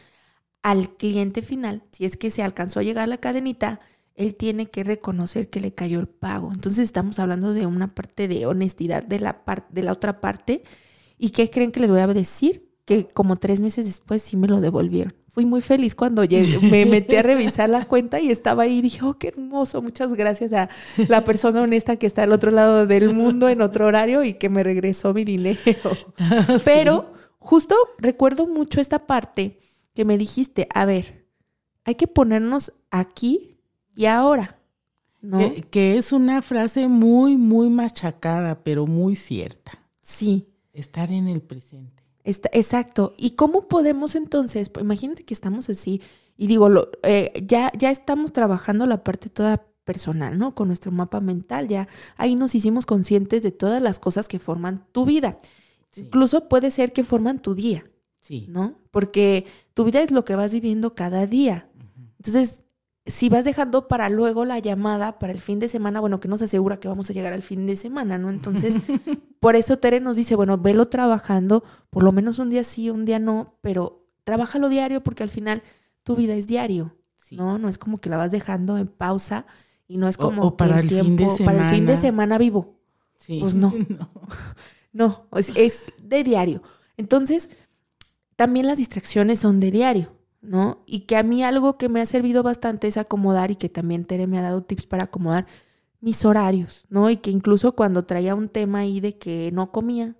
[0.64, 3.80] al cliente final, si es que se alcanzó a llegar a la cadenita,
[4.16, 6.52] él tiene que reconocer que le cayó el pago.
[6.54, 10.64] Entonces estamos hablando de una parte de honestidad de la, de la otra parte.
[11.18, 12.70] ¿Y qué creen que les voy a decir?
[12.86, 15.14] Que como tres meses después sí me lo devolvieron.
[15.30, 18.82] Fui muy feliz cuando llegué, me metí a revisar la cuenta y estaba ahí y
[18.82, 20.70] dije, oh, qué hermoso, muchas gracias a
[21.08, 24.50] la persona honesta que está al otro lado del mundo en otro horario y que
[24.50, 25.58] me regresó mi dinero.
[26.66, 29.58] Pero justo recuerdo mucho esta parte
[29.94, 31.28] que me dijiste, a ver,
[31.84, 33.58] hay que ponernos aquí
[33.96, 34.60] y ahora,
[35.22, 35.40] ¿no?
[35.40, 39.80] Que, que es una frase muy, muy machacada, pero muy cierta.
[40.02, 40.48] Sí.
[40.74, 42.04] Estar en el presente.
[42.24, 43.14] Está- exacto.
[43.18, 44.70] ¿Y cómo podemos entonces?
[44.70, 46.02] Pues imagínate que estamos así
[46.38, 50.56] y digo, lo, eh, ya, ya estamos trabajando la parte toda personal, ¿no?
[50.56, 54.86] Con nuestro mapa mental, ya ahí nos hicimos conscientes de todas las cosas que forman
[54.92, 55.40] tu vida.
[55.90, 56.02] Sí.
[56.02, 57.84] Incluso puede ser que forman tu día,
[58.22, 58.46] Sí.
[58.50, 58.76] ¿no?
[58.92, 61.68] Porque tu vida es lo que vas viviendo cada día.
[62.18, 62.62] Entonces,
[63.06, 66.42] si vas dejando para luego la llamada para el fin de semana, bueno, que nos
[66.42, 68.30] asegura que vamos a llegar al fin de semana, ¿no?
[68.30, 68.76] Entonces,
[69.40, 73.06] por eso Tere nos dice, bueno, velo trabajando, por lo menos un día sí, un
[73.06, 75.64] día no, pero trabájalo diario porque al final
[76.04, 77.36] tu vida es diario, Sí.
[77.38, 77.58] ¿no?
[77.58, 79.46] No es como que la vas dejando en pausa
[79.88, 82.02] y no es como o para que el fin de para el fin de semana.
[82.02, 82.76] semana vivo.
[83.18, 83.40] Sí.
[83.42, 83.74] Pues no.
[84.94, 86.62] No, es, es de diario.
[86.98, 87.50] Entonces,
[88.42, 90.82] también las distracciones son de diario, ¿no?
[90.88, 94.04] Y que a mí algo que me ha servido bastante es acomodar y que también
[94.04, 95.46] Tere me ha dado tips para acomodar
[96.00, 97.12] mis horarios, ¿no?
[97.12, 100.16] Y que incluso cuando traía un tema ahí de que no comía,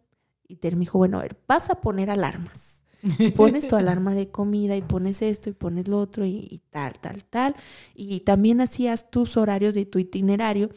[0.48, 2.84] y Tere me dijo, bueno, a ver, vas a poner alarmas.
[3.18, 6.62] Y pones tu alarma de comida y pones esto y pones lo otro y, y
[6.70, 7.56] tal, tal, tal.
[7.96, 10.70] Y también hacías tus horarios de tu itinerario.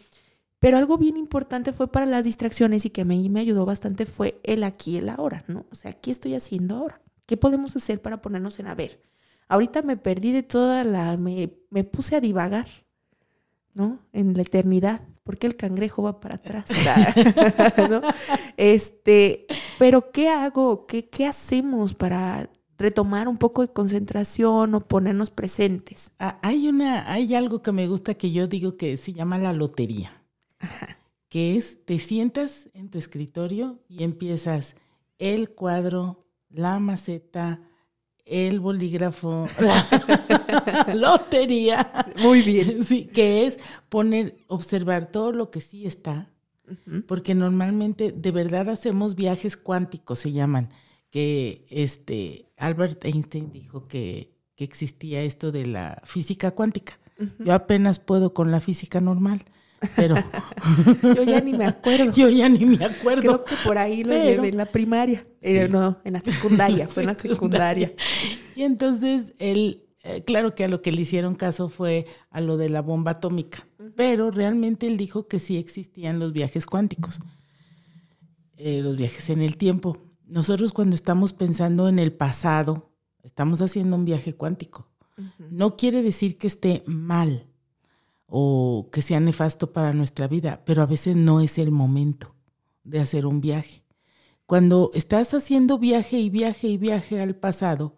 [0.60, 4.06] Pero algo bien importante fue para las distracciones y que a mí me ayudó bastante
[4.06, 5.66] fue el aquí y el ahora, ¿no?
[5.70, 7.03] O sea, ¿qué estoy haciendo ahora?
[7.26, 9.00] ¿Qué podemos hacer para ponernos en a ver?
[9.48, 11.16] Ahorita me perdí de toda la...
[11.16, 12.68] Me, me puse a divagar,
[13.74, 14.00] ¿no?
[14.12, 15.02] En la eternidad.
[15.24, 16.66] porque el cangrejo va para atrás?
[17.90, 18.00] ¿No?
[18.56, 19.46] Este,
[19.78, 20.86] pero ¿qué hago?
[20.86, 26.10] ¿Qué, ¿Qué hacemos para retomar un poco de concentración o ponernos presentes?
[26.18, 29.52] Ah, Hay una, hay algo que me gusta que yo digo que se llama la
[29.52, 30.22] lotería,
[31.28, 34.76] que es te sientas en tu escritorio y empiezas
[35.18, 36.23] el cuadro,
[36.54, 37.60] la maceta,
[38.24, 42.06] el bolígrafo, la lotería.
[42.22, 42.84] Muy bien.
[42.84, 46.30] Sí, que es poner, observar todo lo que sí está,
[47.06, 50.70] porque normalmente de verdad hacemos viajes cuánticos, se llaman,
[51.10, 56.98] que este Albert Einstein dijo que, que existía esto de la física cuántica.
[57.38, 59.44] Yo apenas puedo con la física normal,
[59.96, 60.16] pero
[61.02, 62.12] Yo ya ni me acuerdo.
[62.16, 63.22] yo ya ni me acuerdo.
[63.22, 65.26] Creo que por ahí lo Pero- llevé en la primaria.
[65.40, 67.92] Eh, no, en la secundaria, fue en la secundaria.
[68.56, 72.56] Y entonces él, eh, claro que a lo que le hicieron caso fue a lo
[72.56, 77.20] de la bomba atómica, pero realmente él dijo que sí existían los viajes cuánticos,
[78.56, 79.98] eh, los viajes en el tiempo.
[80.26, 82.90] Nosotros cuando estamos pensando en el pasado,
[83.22, 84.88] estamos haciendo un viaje cuántico.
[85.50, 87.46] No quiere decir que esté mal
[88.26, 92.34] o que sea nefasto para nuestra vida, pero a veces no es el momento
[92.82, 93.82] de hacer un viaje.
[94.46, 97.94] Cuando estás haciendo viaje y viaje y viaje al pasado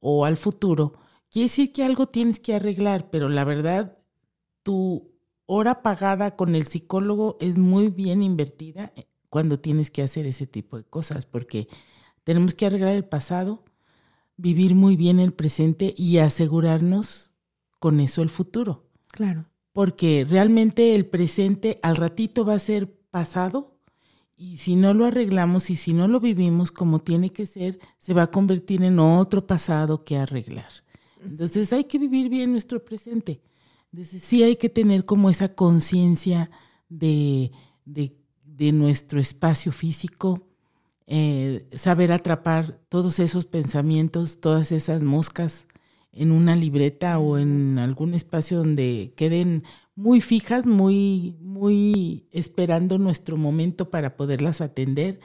[0.00, 0.94] o al futuro,
[1.30, 3.98] quiere decir que algo tienes que arreglar, pero la verdad,
[4.62, 5.12] tu
[5.46, 10.46] hora pagada con el psicólogo es muy bien invertida eh, cuando tienes que hacer ese
[10.46, 11.68] tipo de cosas, porque
[12.24, 13.64] tenemos que arreglar el pasado,
[14.36, 17.30] vivir muy bien el presente y asegurarnos
[17.78, 18.86] con eso el futuro
[19.16, 19.46] Claro.
[19.76, 23.76] Porque realmente el presente al ratito va a ser pasado
[24.34, 28.14] y si no lo arreglamos y si no lo vivimos como tiene que ser, se
[28.14, 30.70] va a convertir en otro pasado que arreglar.
[31.22, 33.42] Entonces hay que vivir bien nuestro presente.
[33.92, 36.50] Entonces sí hay que tener como esa conciencia
[36.88, 37.52] de,
[37.84, 40.40] de, de nuestro espacio físico,
[41.06, 45.65] eh, saber atrapar todos esos pensamientos, todas esas moscas
[46.16, 53.36] en una libreta o en algún espacio donde queden muy fijas, muy, muy esperando nuestro
[53.36, 55.20] momento para poderlas atender.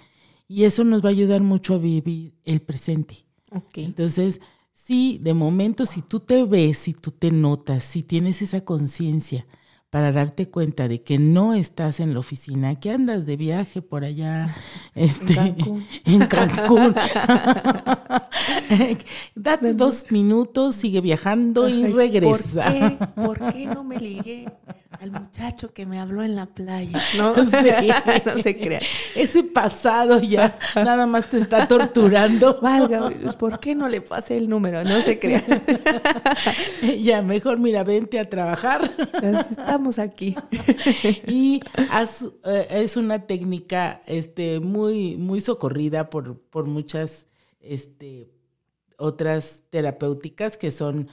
[0.47, 3.25] Y eso nos va a ayudar mucho a vivir el presente.
[3.75, 4.41] Entonces,
[4.73, 9.45] sí, de momento, si tú te ves, si tú te notas, si tienes esa conciencia
[9.91, 14.06] para darte cuenta de que no estás en la oficina, que andas de viaje por
[14.06, 14.56] allá,
[14.95, 15.86] este, Cancún.
[16.06, 16.95] en Cancún.
[19.36, 22.63] Date dos minutos, sigue viajando y regresa.
[22.63, 24.47] ¿Por qué, ¿Por qué no me ligué
[25.02, 27.02] al muchacho que me habló en la playa?
[27.18, 27.90] No, Sí.
[28.26, 28.84] no se crean.
[29.16, 32.60] Ese pasado ya nada más te está torturando.
[32.62, 34.84] Válgame, ¿por qué no le pasé el número?
[34.84, 35.44] No se crean.
[37.02, 38.92] Ya, mejor mira, vente a trabajar.
[39.22, 40.36] Estamos aquí.
[41.28, 41.62] y
[42.46, 47.28] eh, es una técnica este, muy, muy socorrida por, por muchas
[47.60, 48.30] este,
[48.98, 51.10] otras terapéuticas que son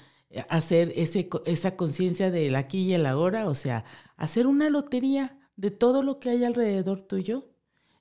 [0.48, 3.84] hacer ese, esa conciencia del aquí y el ahora, o sea,
[4.16, 7.48] hacer una lotería de todo lo que hay alrededor tuyo.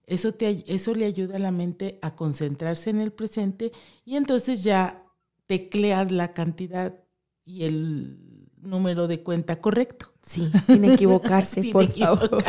[0.06, 3.74] Eso, te, eso le ayuda a la mente a concentrarse en el presente
[4.06, 5.04] y entonces ya
[5.48, 7.00] tecleas la cantidad
[7.46, 8.18] y el
[8.62, 10.14] número de cuenta correcto.
[10.22, 12.44] Sí, sin equivocarse, Sin por favor.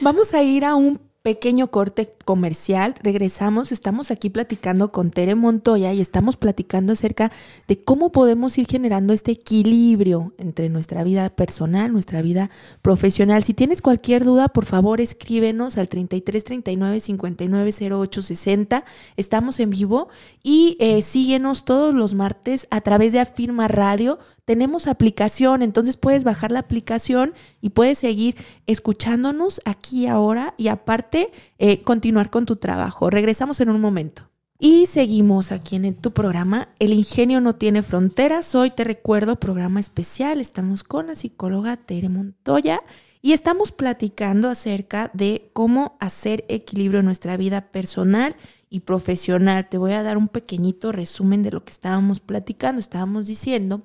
[0.00, 2.94] Vamos a ir a un pequeño corte comercial.
[3.02, 7.32] Regresamos, estamos aquí platicando con Tere Montoya y estamos platicando acerca
[7.66, 12.50] de cómo podemos ir generando este equilibrio entre nuestra vida personal, nuestra vida
[12.82, 13.44] profesional.
[13.44, 18.84] Si tienes cualquier duda, por favor, escríbenos al 33 39 59 08 60.
[19.16, 20.08] Estamos en vivo
[20.42, 24.18] y eh, síguenos todos los martes a través de Afirma Radio.
[24.48, 28.34] Tenemos aplicación, entonces puedes bajar la aplicación y puedes seguir
[28.66, 33.10] escuchándonos aquí ahora y aparte eh, continuar con tu trabajo.
[33.10, 34.30] Regresamos en un momento.
[34.58, 38.54] Y seguimos aquí en tu programa El ingenio no tiene fronteras.
[38.54, 40.40] Hoy te recuerdo programa especial.
[40.40, 42.80] Estamos con la psicóloga Tere Montoya
[43.20, 48.34] y estamos platicando acerca de cómo hacer equilibrio en nuestra vida personal
[48.70, 49.68] y profesional.
[49.68, 52.80] Te voy a dar un pequeñito resumen de lo que estábamos platicando.
[52.80, 53.82] Estábamos diciendo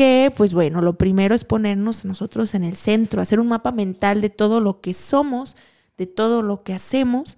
[0.00, 3.70] que, pues bueno, lo primero es ponernos a nosotros en el centro, hacer un mapa
[3.70, 5.56] mental de todo lo que somos,
[5.98, 7.36] de todo lo que hacemos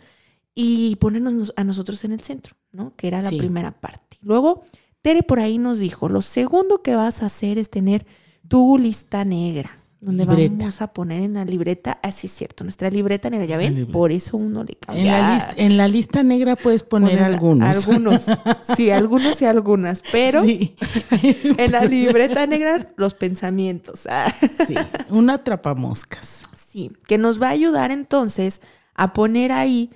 [0.54, 2.94] y ponernos a nosotros en el centro, ¿no?
[2.94, 3.36] Que era la Sí.
[3.38, 4.16] primera parte.
[4.20, 4.62] Luego,
[5.00, 8.06] Tere por ahí nos dijo, lo segundo que vas a hacer es tener
[8.46, 10.54] tu lista negra, donde Libreta.
[10.58, 14.10] vamos a poner en la libreta, así es cierto, nuestra libreta negra, ya ven, por
[14.12, 15.18] eso uno le En cambia.
[15.20, 17.76] la, lista, en la lista negra puedes poner Ponerla- algunos.
[17.88, 18.22] Algunos,
[18.76, 20.74] sí, algunos y algunas, pero Sí.
[21.56, 24.06] en la libreta negra los pensamientos.
[24.10, 24.30] Ah.
[24.66, 24.74] Sí,
[25.08, 26.42] un atrapamoscas.
[26.70, 28.60] Sí, que nos va a ayudar entonces
[28.94, 29.90] a poner ahí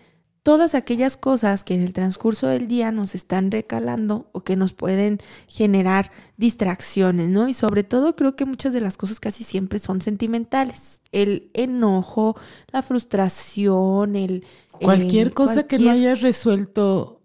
[0.46, 4.72] todas aquellas cosas que en el transcurso del día nos están recalando o que nos
[4.72, 7.48] pueden generar distracciones, ¿no?
[7.48, 11.00] Y sobre todo creo que muchas de las cosas casi siempre son sentimentales.
[11.10, 12.36] El enojo,
[12.70, 14.44] la frustración, el...
[14.80, 17.22] Cualquier el- cosa que no hayas resuelto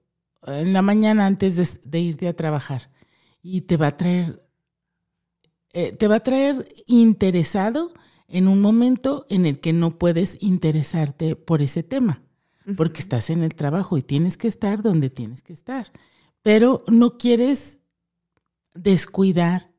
[0.48, 2.90] en la mañana antes de, de irte a trabajar
[3.44, 4.42] y te va a traer,
[5.74, 7.94] eh, te va a traer interesado
[8.28, 12.24] en un momento en el que no puedes interesarte por ese tema,
[12.76, 15.92] porque estás en el trabajo y tienes que estar donde tienes que estar,
[16.42, 17.80] pero no quieres
[18.74, 19.72] descuidar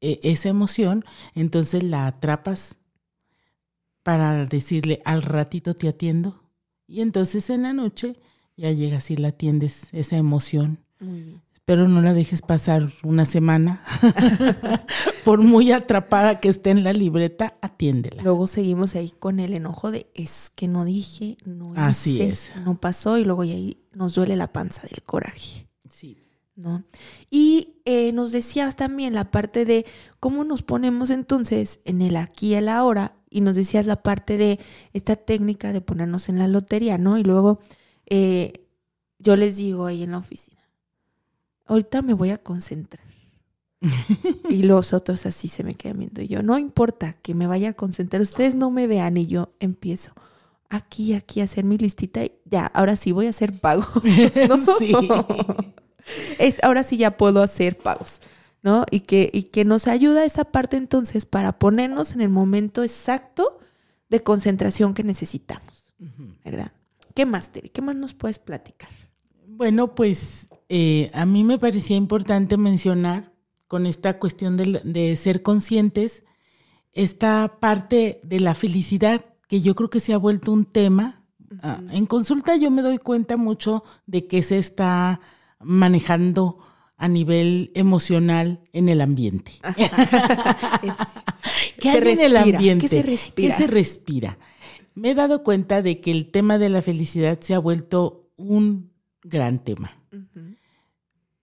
[0.00, 1.04] eh, esa emoción,
[1.34, 2.76] entonces la atrapas
[4.02, 6.42] para decirle al ratito te atiendo.
[6.86, 8.16] Y entonces en la noche
[8.56, 10.78] ya llegas y la atiendes esa emoción.
[11.00, 11.47] Muy bien.
[11.68, 13.82] Pero no la dejes pasar una semana.
[15.26, 18.22] Por muy atrapada que esté en la libreta, atiéndela.
[18.22, 22.52] Luego seguimos ahí con el enojo de es que no dije, no Así hice, es.
[22.64, 25.68] no pasó y luego ya ahí nos duele la panza del coraje.
[25.90, 26.16] Sí.
[26.56, 26.84] ¿no?
[27.30, 29.84] Y eh, nos decías también la parte de
[30.20, 34.38] cómo nos ponemos entonces en el aquí y el ahora, y nos decías la parte
[34.38, 34.58] de
[34.94, 37.18] esta técnica de ponernos en la lotería, ¿no?
[37.18, 37.60] Y luego
[38.06, 38.66] eh,
[39.18, 40.57] yo les digo ahí en la oficina,
[41.68, 43.06] ahorita me voy a concentrar.
[44.50, 46.20] y los otros así se me quedan viendo.
[46.22, 49.52] Y yo, no importa que me vaya a concentrar, ustedes no me vean y yo
[49.60, 50.12] empiezo
[50.68, 53.88] aquí, aquí a hacer mi listita y ya, ahora sí voy a hacer pagos.
[54.48, 54.56] ¿no?
[54.78, 54.92] Sí.
[56.38, 58.20] Es- ahora sí ya puedo hacer pagos,
[58.62, 58.84] ¿no?
[58.90, 63.58] Y que, y que nos ayuda esa parte entonces para ponernos en el momento exacto
[64.08, 65.92] de concentración que necesitamos,
[66.44, 66.72] ¿verdad?
[67.14, 67.68] ¿Qué más, Tere?
[67.68, 68.88] ¿Qué más nos puedes platicar?
[69.46, 73.32] Bueno, pues eh, a mí me parecía importante mencionar
[73.68, 76.24] con esta cuestión de, ser conscientes
[76.92, 81.22] esta parte de la felicidad que yo creo que se ha vuelto un tema.
[81.62, 85.20] Ah, en consulta yo me doy cuenta mucho de que se está
[85.60, 86.58] manejando
[86.96, 89.52] a nivel emocional en el ambiente.
[91.80, 92.88] ¿Qué hay en el ambiente?
[92.88, 93.56] ¿qué se respira?
[93.56, 94.38] ¿Qué se respira?
[94.94, 98.90] Me he dado cuenta de que el tema de la felicidad se ha vuelto un
[99.22, 100.02] gran tema,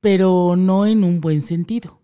[0.06, 1.99] pero no en un buen sentido.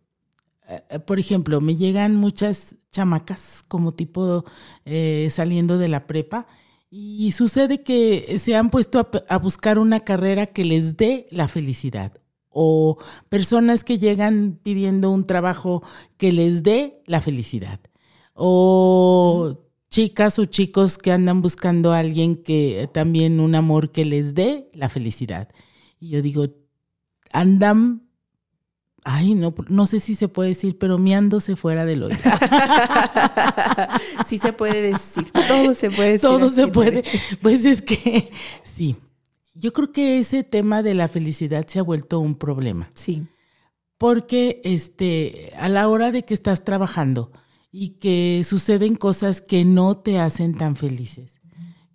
[0.68, 4.44] Eh, eh, Por ejemplo, me llegan muchas chamacas como tipo
[4.86, 6.48] eh, saliendo de la prepa
[6.90, 11.48] y sucede que se han puesto a, a buscar una carrera que les dé la
[11.48, 12.14] felicidad
[12.50, 12.98] o
[13.30, 15.84] personas que llegan pidiendo un trabajo
[16.18, 17.82] que les dé la felicidad
[18.34, 19.60] o
[19.92, 24.72] chicas o chicos que andan buscando a alguien que también un amor que les dé
[24.74, 25.50] la felicidad.
[26.00, 26.48] Y yo digo,
[27.34, 28.08] andan,
[29.04, 32.16] ay, no, no sé si se puede decir, pero miándose fuera del hoyo.
[34.26, 36.30] sí se puede decir, todo se puede decir.
[36.30, 37.04] Todo así, se puede.
[37.42, 38.32] Pues es que
[38.64, 38.96] sí.
[39.54, 42.90] Yo creo que ese tema de la felicidad se ha vuelto un problema.
[42.94, 43.28] Sí.
[43.98, 47.32] Porque este, a la hora de que estás trabajando
[47.72, 51.36] y que suceden cosas que no te hacen tan felices,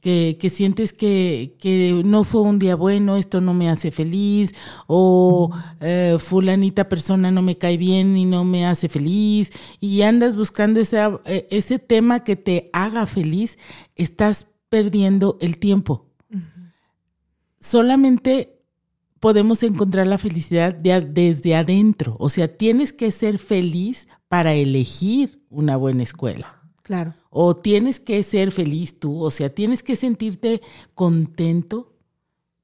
[0.06, 4.54] que, que sientes que, que no fue un día bueno, esto no me hace feliz,
[4.86, 9.50] o eh, fulanita persona no me cae bien y no me hace feliz,
[9.80, 13.58] y andas buscando esa, eh, ese tema que te haga feliz,
[13.96, 16.06] estás perdiendo el tiempo.
[17.60, 18.60] Solamente
[19.18, 22.14] podemos encontrar la felicidad de desde adentro.
[22.20, 26.55] O sea, tienes que ser feliz para elegir una buena escuela.
[26.86, 27.14] Claro.
[27.30, 30.62] O tienes que ser feliz tú, o sea, tienes que sentirte
[30.94, 31.96] contento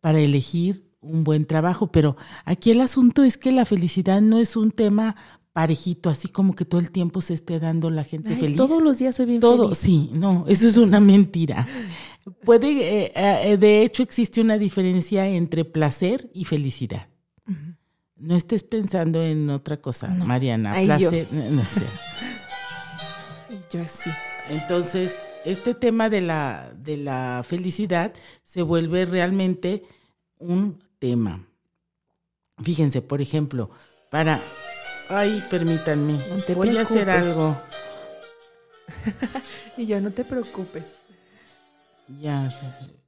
[0.01, 1.89] para elegir un buen trabajo.
[1.91, 5.17] Pero aquí el asunto es que la felicidad no es un tema
[5.53, 8.57] parejito, así como que todo el tiempo se esté dando la gente Ay, feliz.
[8.57, 9.79] Todos los días soy bien Todo, feliz.
[9.79, 11.67] sí, no, eso es una mentira.
[12.45, 17.09] Puede, eh, eh, de hecho, existe una diferencia entre placer y felicidad.
[18.17, 20.25] No estés pensando en otra cosa, No.
[20.27, 20.75] Mariana.
[20.75, 21.11] Ay, yo.
[21.11, 21.87] placer, no, no sé.
[23.71, 24.11] Yo sí.
[24.49, 28.13] Entonces, este tema de la, de la felicidad
[28.45, 29.85] se vuelve realmente
[30.39, 31.47] un tema.
[32.63, 33.71] Fíjense, por ejemplo,
[34.11, 34.41] para...
[35.09, 36.15] Ay, permítanme.
[36.29, 37.57] No te Voy a hacer algo.
[39.77, 40.85] Y yo no te preocupes.
[42.21, 42.53] Ya,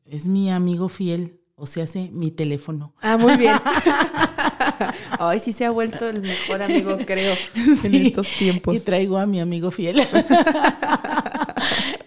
[0.06, 2.94] es mi amigo fiel, o sea, hace mi teléfono.
[3.02, 3.56] Ah, muy bien.
[5.18, 7.34] Ay, sí se ha vuelto el mejor amigo, creo,
[7.84, 8.74] en estos tiempos.
[8.74, 10.00] Y traigo a mi amigo fiel.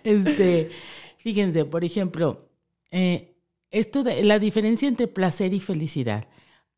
[0.04, 0.72] este,
[1.20, 2.50] fíjense, por ejemplo,
[2.92, 3.36] eh,
[3.72, 6.28] esto de la diferencia entre placer y felicidad.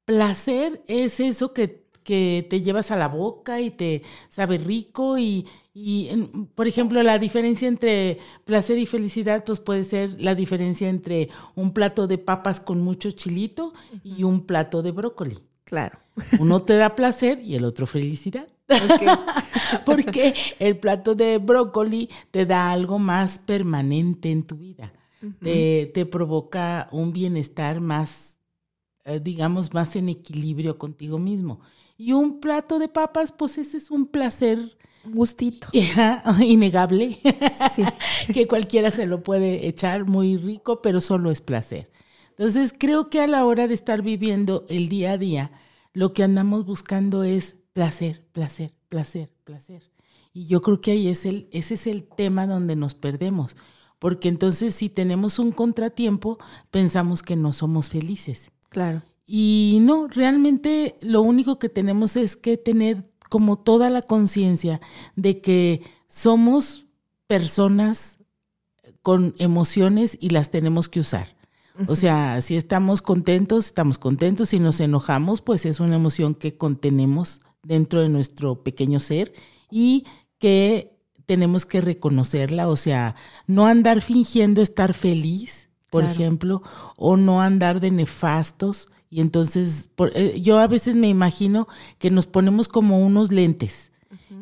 [0.06, 5.48] Placer es eso que, que te llevas a la boca y te sabe rico y,
[5.74, 6.10] y,
[6.56, 11.74] por ejemplo, la diferencia entre placer y felicidad, pues puede ser la diferencia entre un
[11.74, 13.74] plato de papas con mucho chilito
[14.04, 15.38] y un plato de brócoli.
[15.70, 16.00] Claro.
[16.40, 18.48] Uno te da placer y el otro felicidad.
[19.86, 24.92] Porque el plato de brócoli te da algo más permanente en tu vida.
[25.42, 28.38] te, te provoca un bienestar más,
[29.06, 31.62] eh, digamos, más en equilibrio contigo mismo.
[31.98, 35.68] Y un plato de papas, pues ese es un placer Un gustito.
[36.42, 37.20] innegable,
[37.74, 37.84] Sí.
[38.34, 41.90] que cualquiera se lo puede echar muy rico, pero solo es placer.
[42.40, 45.52] Entonces, creo que a la hora de estar viviendo el día a día,
[45.92, 49.84] lo que andamos buscando es placer, placer, placer, placer.
[50.32, 53.58] Y yo creo que ahí es el, ese es el tema donde nos perdemos.
[54.00, 56.38] porque entonces si tenemos un contratiempo,
[56.72, 58.52] pensamos que no somos felices.
[58.70, 59.04] Claro.
[59.28, 64.80] Y no, realmente lo único que tenemos es que tener como toda la conciencia
[65.18, 66.86] de que somos
[67.28, 68.18] personas
[69.02, 71.38] con emociones y las tenemos que usar.
[71.88, 74.50] O sea, si estamos contentos, estamos contentos.
[74.50, 79.34] Si nos enojamos, pues es una emoción que contenemos dentro de nuestro pequeño ser
[79.72, 80.06] y
[80.38, 82.68] que tenemos que reconocerla.
[82.68, 83.16] O sea,
[83.48, 86.62] no andar fingiendo estar feliz, por ejemplo,
[86.98, 88.88] o no andar de nefastos.
[89.10, 91.68] Y entonces, eh, yo a veces me imagino
[91.98, 93.89] que nos ponemos como unos lentes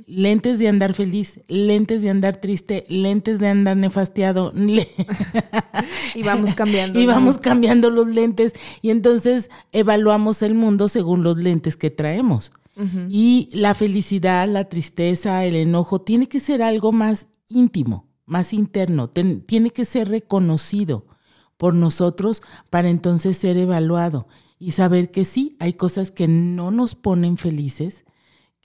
[0.07, 4.53] lentes de andar feliz, lentes de andar triste, lentes de andar nefastiado.
[6.15, 6.99] y vamos cambiando.
[6.99, 12.51] Y vamos cambiando los lentes y entonces evaluamos el mundo según los lentes que traemos.
[13.09, 19.09] Y la felicidad, la tristeza, el enojo, tiene que ser algo más íntimo, más interno,
[19.09, 21.07] tiene que ser reconocido
[21.57, 24.27] por nosotros para entonces ser evaluado
[24.59, 28.05] y saber que sí, hay cosas que no nos ponen felices,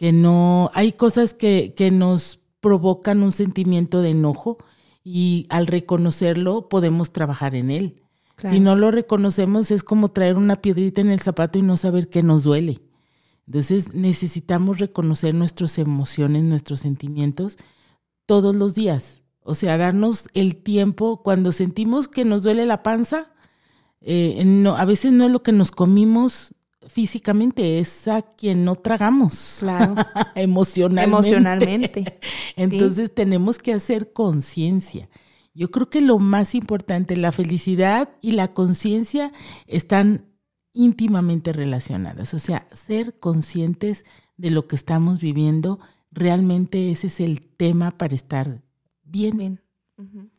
[0.03, 4.59] que no, hay cosas que, que nos provocan un sentimiento de enojo
[5.05, 8.03] y al reconocerlo podemos trabajar en él.
[8.51, 12.09] Si no lo reconocemos es como traer una piedrita en el zapato y no saber
[12.09, 12.81] qué nos duele.
[13.47, 17.57] Entonces necesitamos reconocer nuestras emociones, nuestros sentimientos
[18.27, 19.23] todos los días.
[19.45, 23.31] O sea, darnos el tiempo cuando sentimos que nos duele la panza.
[24.01, 28.77] Eh, no, a veces no es lo que nos comimos físicamente, es a quien no
[28.77, 29.59] tragamos.
[29.61, 29.95] Claro.
[30.35, 31.11] Emocionalmente.
[31.11, 32.19] Emocionalmente.
[32.57, 35.09] Entonces tenemos que hacer conciencia.
[35.55, 39.33] Yo creo que lo más importante, la felicidad y la conciencia
[39.67, 40.27] están
[40.73, 42.33] íntimamente relacionadas.
[42.35, 44.05] O sea, ser conscientes
[44.37, 45.79] de lo que estamos viviendo,
[46.11, 48.63] realmente ese es el tema para estar
[49.05, 49.37] bien.
[49.37, 49.61] bien.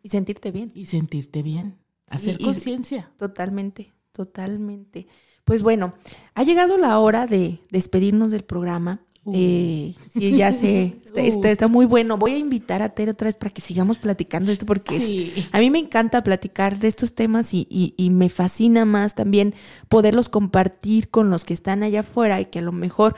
[0.02, 0.72] Y sentirte bien.
[0.74, 1.78] Y sentirte bien.
[2.08, 3.12] Hacer conciencia.
[3.18, 5.08] Totalmente, totalmente.
[5.46, 5.94] Pues bueno,
[6.36, 9.02] ha llegado la hora de despedirnos del programa.
[9.26, 9.34] Uh.
[9.36, 12.18] Eh, sí, ya sé, está, está, muy bueno.
[12.18, 15.70] Voy a invitar a Tere otra vez para que sigamos platicando esto, porque a mí
[15.70, 19.54] me encanta platicar de estos temas y, y, me fascina más también
[19.88, 23.16] poderlos compartir con los que están allá afuera y que a lo mejor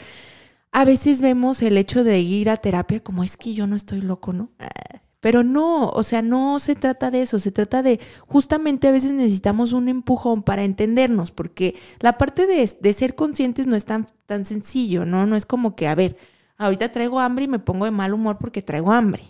[0.71, 4.01] a veces vemos el hecho de ir a terapia como es que yo no estoy
[4.01, 4.51] loco, ¿no?
[4.59, 8.91] Ah, pero no, o sea, no se trata de eso, se trata de justamente a
[8.91, 14.05] veces necesitamos un empujón para entendernos, porque la parte de, ser conscientes no es tan,
[14.27, 15.25] tan sencillo, ¿no?
[15.25, 16.15] No es como que, a ver,
[16.57, 19.23] ahorita traigo hambre y me pongo de mal humor porque traigo hambre.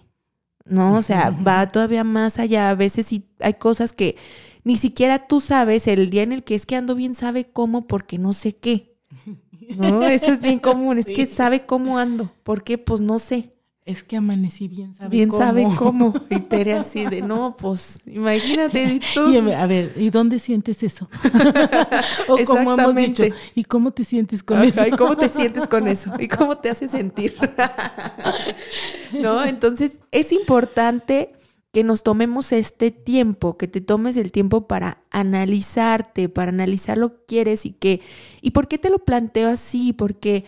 [0.66, 0.98] ¿no?
[0.98, 2.72] O sea, va todavía más allá.
[2.72, 4.18] A veces sí hay cosas que
[4.66, 7.88] ni siquiera tú sabes el día en el que es que ando bien sabe cómo
[7.88, 8.98] porque no sé qué.
[9.78, 12.30] No, eso es bien común, es que sabe cómo ando.
[12.44, 12.78] ¿Por qué?
[12.78, 13.55] Pues no sé.
[13.86, 15.54] Es que amanecí bien sabe bien cómo.
[15.54, 16.14] Bien sabe cómo.
[16.32, 18.84] Y Tere así de, no, pues, imagínate.
[18.84, 19.28] ¿y tú?
[19.56, 21.08] a ver, ¿y dónde sientes eso?
[22.28, 23.24] o como hemos dicho,
[23.54, 24.88] ¿y cómo te sientes con eso?
[24.88, 26.12] ¿Y cómo te sientes con eso?
[26.20, 27.36] ¿Y cómo te hace sentir?
[29.22, 29.46] ¿No?
[29.46, 31.34] Entonces, es importante
[31.72, 37.10] que nos tomemos este tiempo, que te tomes el tiempo para analizarte, para analizar lo
[37.10, 38.02] que quieres y que...
[38.42, 39.94] ¿Y por qué te lo planteo así?
[39.94, 40.46] Porque...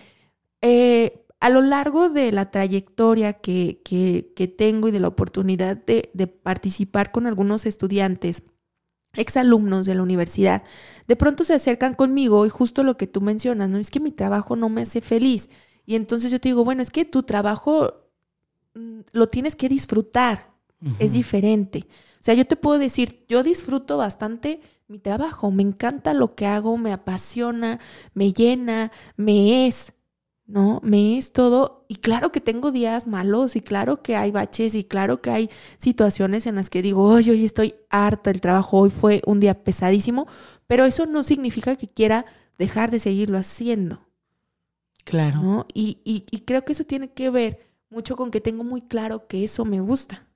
[0.61, 6.09] Eh, a lo largo de la trayectoria que, que, tengo y de la oportunidad de,
[6.13, 8.43] de, participar con algunos estudiantes,
[9.13, 10.63] exalumnos de la universidad,
[11.07, 13.77] de pronto se acercan conmigo y justo lo que tú mencionas, ¿no?
[13.77, 15.49] Es que mi trabajo no me hace feliz.
[15.85, 17.93] Y entonces yo te digo, bueno, es que tu trabajo
[18.75, 20.55] mm, lo tienes que disfrutar,
[20.99, 21.87] es diferente.
[22.19, 26.45] O sea, yo te puedo decir, yo disfruto bastante mi trabajo, me encanta lo que
[26.45, 27.79] hago, me apasiona,
[28.13, 29.93] me llena, me es,
[30.47, 30.79] ¿no?
[30.83, 34.83] Me es todo, y claro que tengo días malos, y claro que hay baches, y
[34.83, 38.89] claro que hay situaciones en las que digo, oye, hoy estoy harta del trabajo, hoy
[38.89, 40.27] fue un día pesadísimo,
[40.65, 42.25] pero eso no significa que quiera
[42.57, 44.07] dejar de seguirlo haciendo.
[45.03, 45.41] Claro.
[45.41, 45.67] ¿no?
[45.73, 49.27] Y, y, y creo que eso tiene que ver mucho con que tengo muy claro
[49.27, 50.27] que eso me gusta.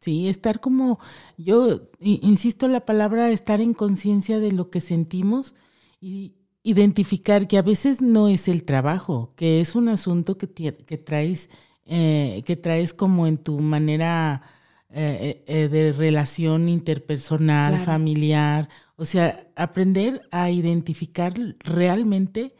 [0.00, 0.98] Sí, estar como,
[1.36, 5.54] yo insisto la palabra, estar en conciencia de lo que sentimos
[6.00, 6.35] y,
[6.66, 11.48] identificar que a veces no es el trabajo, que es un asunto que, que traes,
[11.86, 14.42] eh, que traes como en tu manera
[14.90, 18.68] eh, eh, de relación interpersonal, familiar.
[18.96, 22.56] O sea, aprender a identificar realmente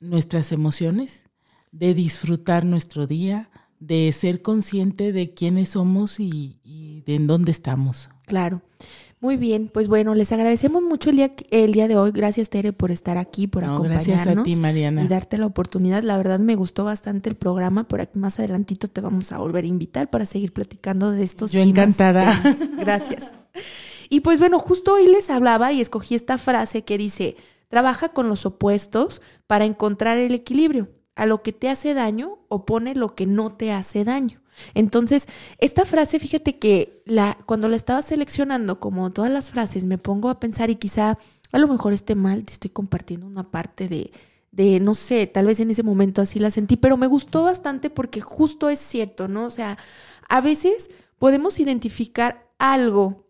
[0.00, 1.24] nuestras emociones,
[1.72, 8.08] de disfrutar nuestro día, de ser consciente de quiénes somos y, de en dónde estamos.
[8.24, 8.62] Claro.
[9.20, 12.10] Muy bien, pues bueno, les agradecemos mucho el día, el día de hoy.
[12.12, 14.06] Gracias, Tere, por estar aquí, por acompañarnos.
[14.06, 15.02] Gracias a ti, Mariana.
[15.02, 16.02] Y darte la oportunidad.
[16.02, 17.84] La verdad me gustó bastante el programa.
[17.84, 21.52] Por aquí más adelantito te vamos a volver a invitar para seguir platicando de estos
[21.52, 22.38] Yo encantada.
[22.78, 23.24] Gracias.
[24.10, 27.36] Y pues bueno, justo hoy les hablaba y escogí esta frase que dice,
[27.68, 30.90] trabaja con los opuestos para encontrar el equilibrio.
[31.14, 34.42] A lo que te hace daño, opone lo que no te hace daño.
[34.74, 35.26] Entonces,
[35.58, 40.30] esta frase, fíjate que la, cuando la estaba seleccionando, como todas las frases, me pongo
[40.30, 41.18] a pensar y quizá
[41.52, 44.12] a lo mejor esté mal, te estoy compartiendo una parte de,
[44.50, 47.90] de, no sé, tal vez en ese momento así la sentí, pero me gustó bastante
[47.90, 49.44] porque justo es cierto, ¿no?
[49.44, 49.78] O sea,
[50.28, 53.28] a veces podemos identificar algo,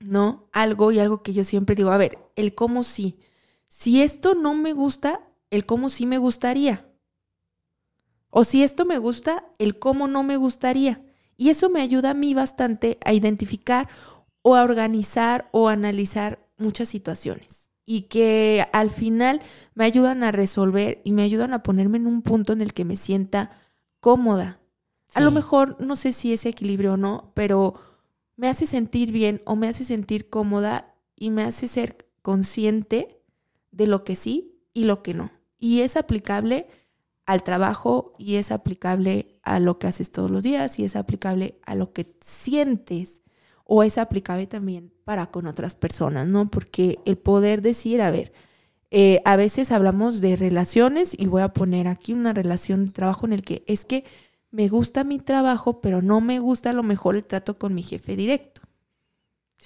[0.00, 0.48] ¿no?
[0.52, 3.18] Algo y algo que yo siempre digo, a ver, el cómo sí.
[3.68, 6.89] Si esto no me gusta, el cómo sí me gustaría.
[8.30, 11.02] O si esto me gusta, el cómo no me gustaría.
[11.36, 13.88] Y eso me ayuda a mí bastante a identificar
[14.42, 17.68] o a organizar o a analizar muchas situaciones.
[17.84, 19.40] Y que al final
[19.74, 22.84] me ayudan a resolver y me ayudan a ponerme en un punto en el que
[22.84, 23.50] me sienta
[24.00, 24.60] cómoda.
[25.14, 27.74] A lo mejor no sé si es equilibrio o no, pero
[28.36, 33.20] me hace sentir bien o me hace sentir cómoda y me hace ser consciente
[33.72, 35.32] de lo que sí y lo que no.
[35.58, 36.68] Y es aplicable
[37.30, 41.60] al trabajo y es aplicable a lo que haces todos los días y es aplicable
[41.64, 43.20] a lo que sientes
[43.64, 46.50] o es aplicable también para con otras personas, ¿no?
[46.50, 48.32] Porque el poder decir, a ver,
[48.90, 53.26] eh, a veces hablamos de relaciones y voy a poner aquí una relación de trabajo
[53.26, 54.04] en el que es que
[54.50, 57.84] me gusta mi trabajo, pero no me gusta a lo mejor el trato con mi
[57.84, 58.62] jefe directo.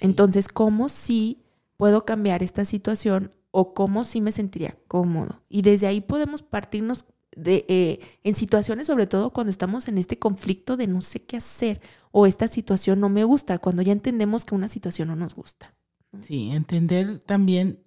[0.01, 1.41] Entonces, ¿cómo sí
[1.77, 5.41] puedo cambiar esta situación o cómo sí me sentiría cómodo?
[5.49, 7.05] Y desde ahí podemos partirnos
[7.35, 11.37] de, eh, en situaciones, sobre todo cuando estamos en este conflicto de no sé qué
[11.37, 11.81] hacer
[12.11, 15.73] o esta situación no me gusta, cuando ya entendemos que una situación no nos gusta.
[16.21, 17.79] Sí, entender también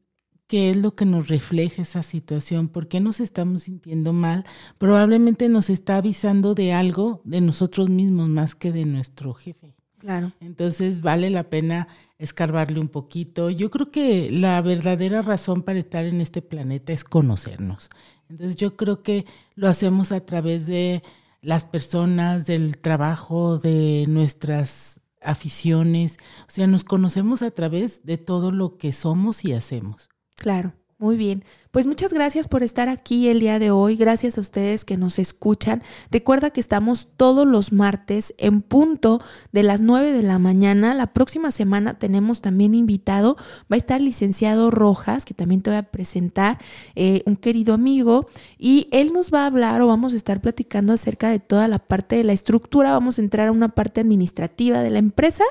[0.48, 4.44] qué es lo que nos refleja esa situación, por qué nos estamos sintiendo mal,
[4.78, 9.74] probablemente nos está avisando de algo de nosotros mismos más que de nuestro jefe.
[9.98, 10.32] Claro.
[10.40, 11.88] Entonces vale la pena
[12.18, 13.50] escarbarle un poquito.
[13.50, 17.90] Yo creo que la verdadera razón para estar en este planeta es conocernos.
[18.28, 21.02] Entonces yo creo que lo hacemos a través de
[21.40, 26.18] las personas, del trabajo, de nuestras aficiones.
[26.42, 30.08] O sea, nos conocemos a través de todo lo que somos y hacemos.
[30.36, 30.74] Claro.
[31.00, 34.84] Muy bien, pues muchas gracias por estar aquí el día de hoy, gracias a ustedes
[34.84, 35.82] que nos escuchan.
[36.10, 39.20] Recuerda que estamos todos los martes en punto
[39.52, 40.94] de las 9 de la mañana.
[40.94, 43.36] La próxima semana tenemos también invitado,
[43.70, 46.58] va a estar licenciado Rojas, que también te voy a presentar,
[46.94, 48.26] eh, un querido amigo,
[48.58, 51.78] y él nos va a hablar o vamos a estar platicando acerca de toda la
[51.78, 55.44] parte de la estructura, vamos a entrar a una parte administrativa de la empresa.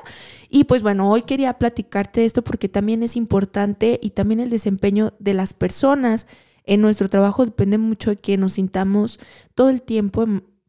[0.50, 4.48] Y pues bueno, hoy quería platicarte de esto porque también es importante y también el
[4.48, 6.07] desempeño de las personas
[6.64, 9.18] en nuestro trabajo depende mucho de que nos sintamos
[9.54, 10.26] todo el tiempo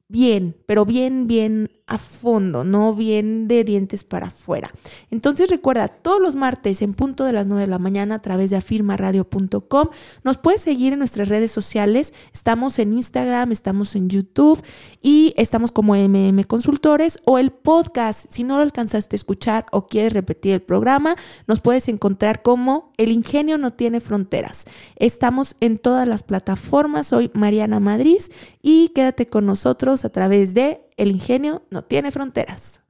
[0.10, 4.72] bien, pero bien, bien a fondo, no bien de dientes para afuera.
[5.10, 8.49] Entonces recuerda, todos los martes en punto de las 9 de la mañana a través
[8.51, 9.88] de afirmaradio.com.
[10.24, 12.14] Nos puedes seguir en nuestras redes sociales.
[12.32, 14.62] Estamos en Instagram, estamos en YouTube
[15.01, 18.26] y estamos como MM Consultores o el podcast.
[18.30, 21.16] Si no lo alcanzaste a escuchar o quieres repetir el programa,
[21.47, 24.66] nos puedes encontrar como El Ingenio no tiene fronteras.
[24.95, 27.07] Estamos en todas las plataformas.
[27.07, 28.22] Soy Mariana Madrid
[28.62, 32.82] y quédate con nosotros a través de el ingenio no tiene fronteras.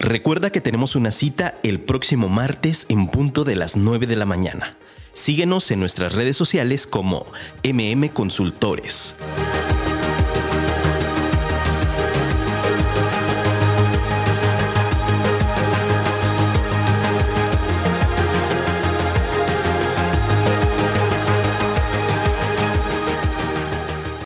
[0.00, 4.24] Recuerda que tenemos una cita el próximo martes en punto de las 9 de la
[4.24, 4.76] mañana.
[5.12, 7.26] Síguenos en nuestras redes sociales como
[7.62, 9.14] MM Consultores.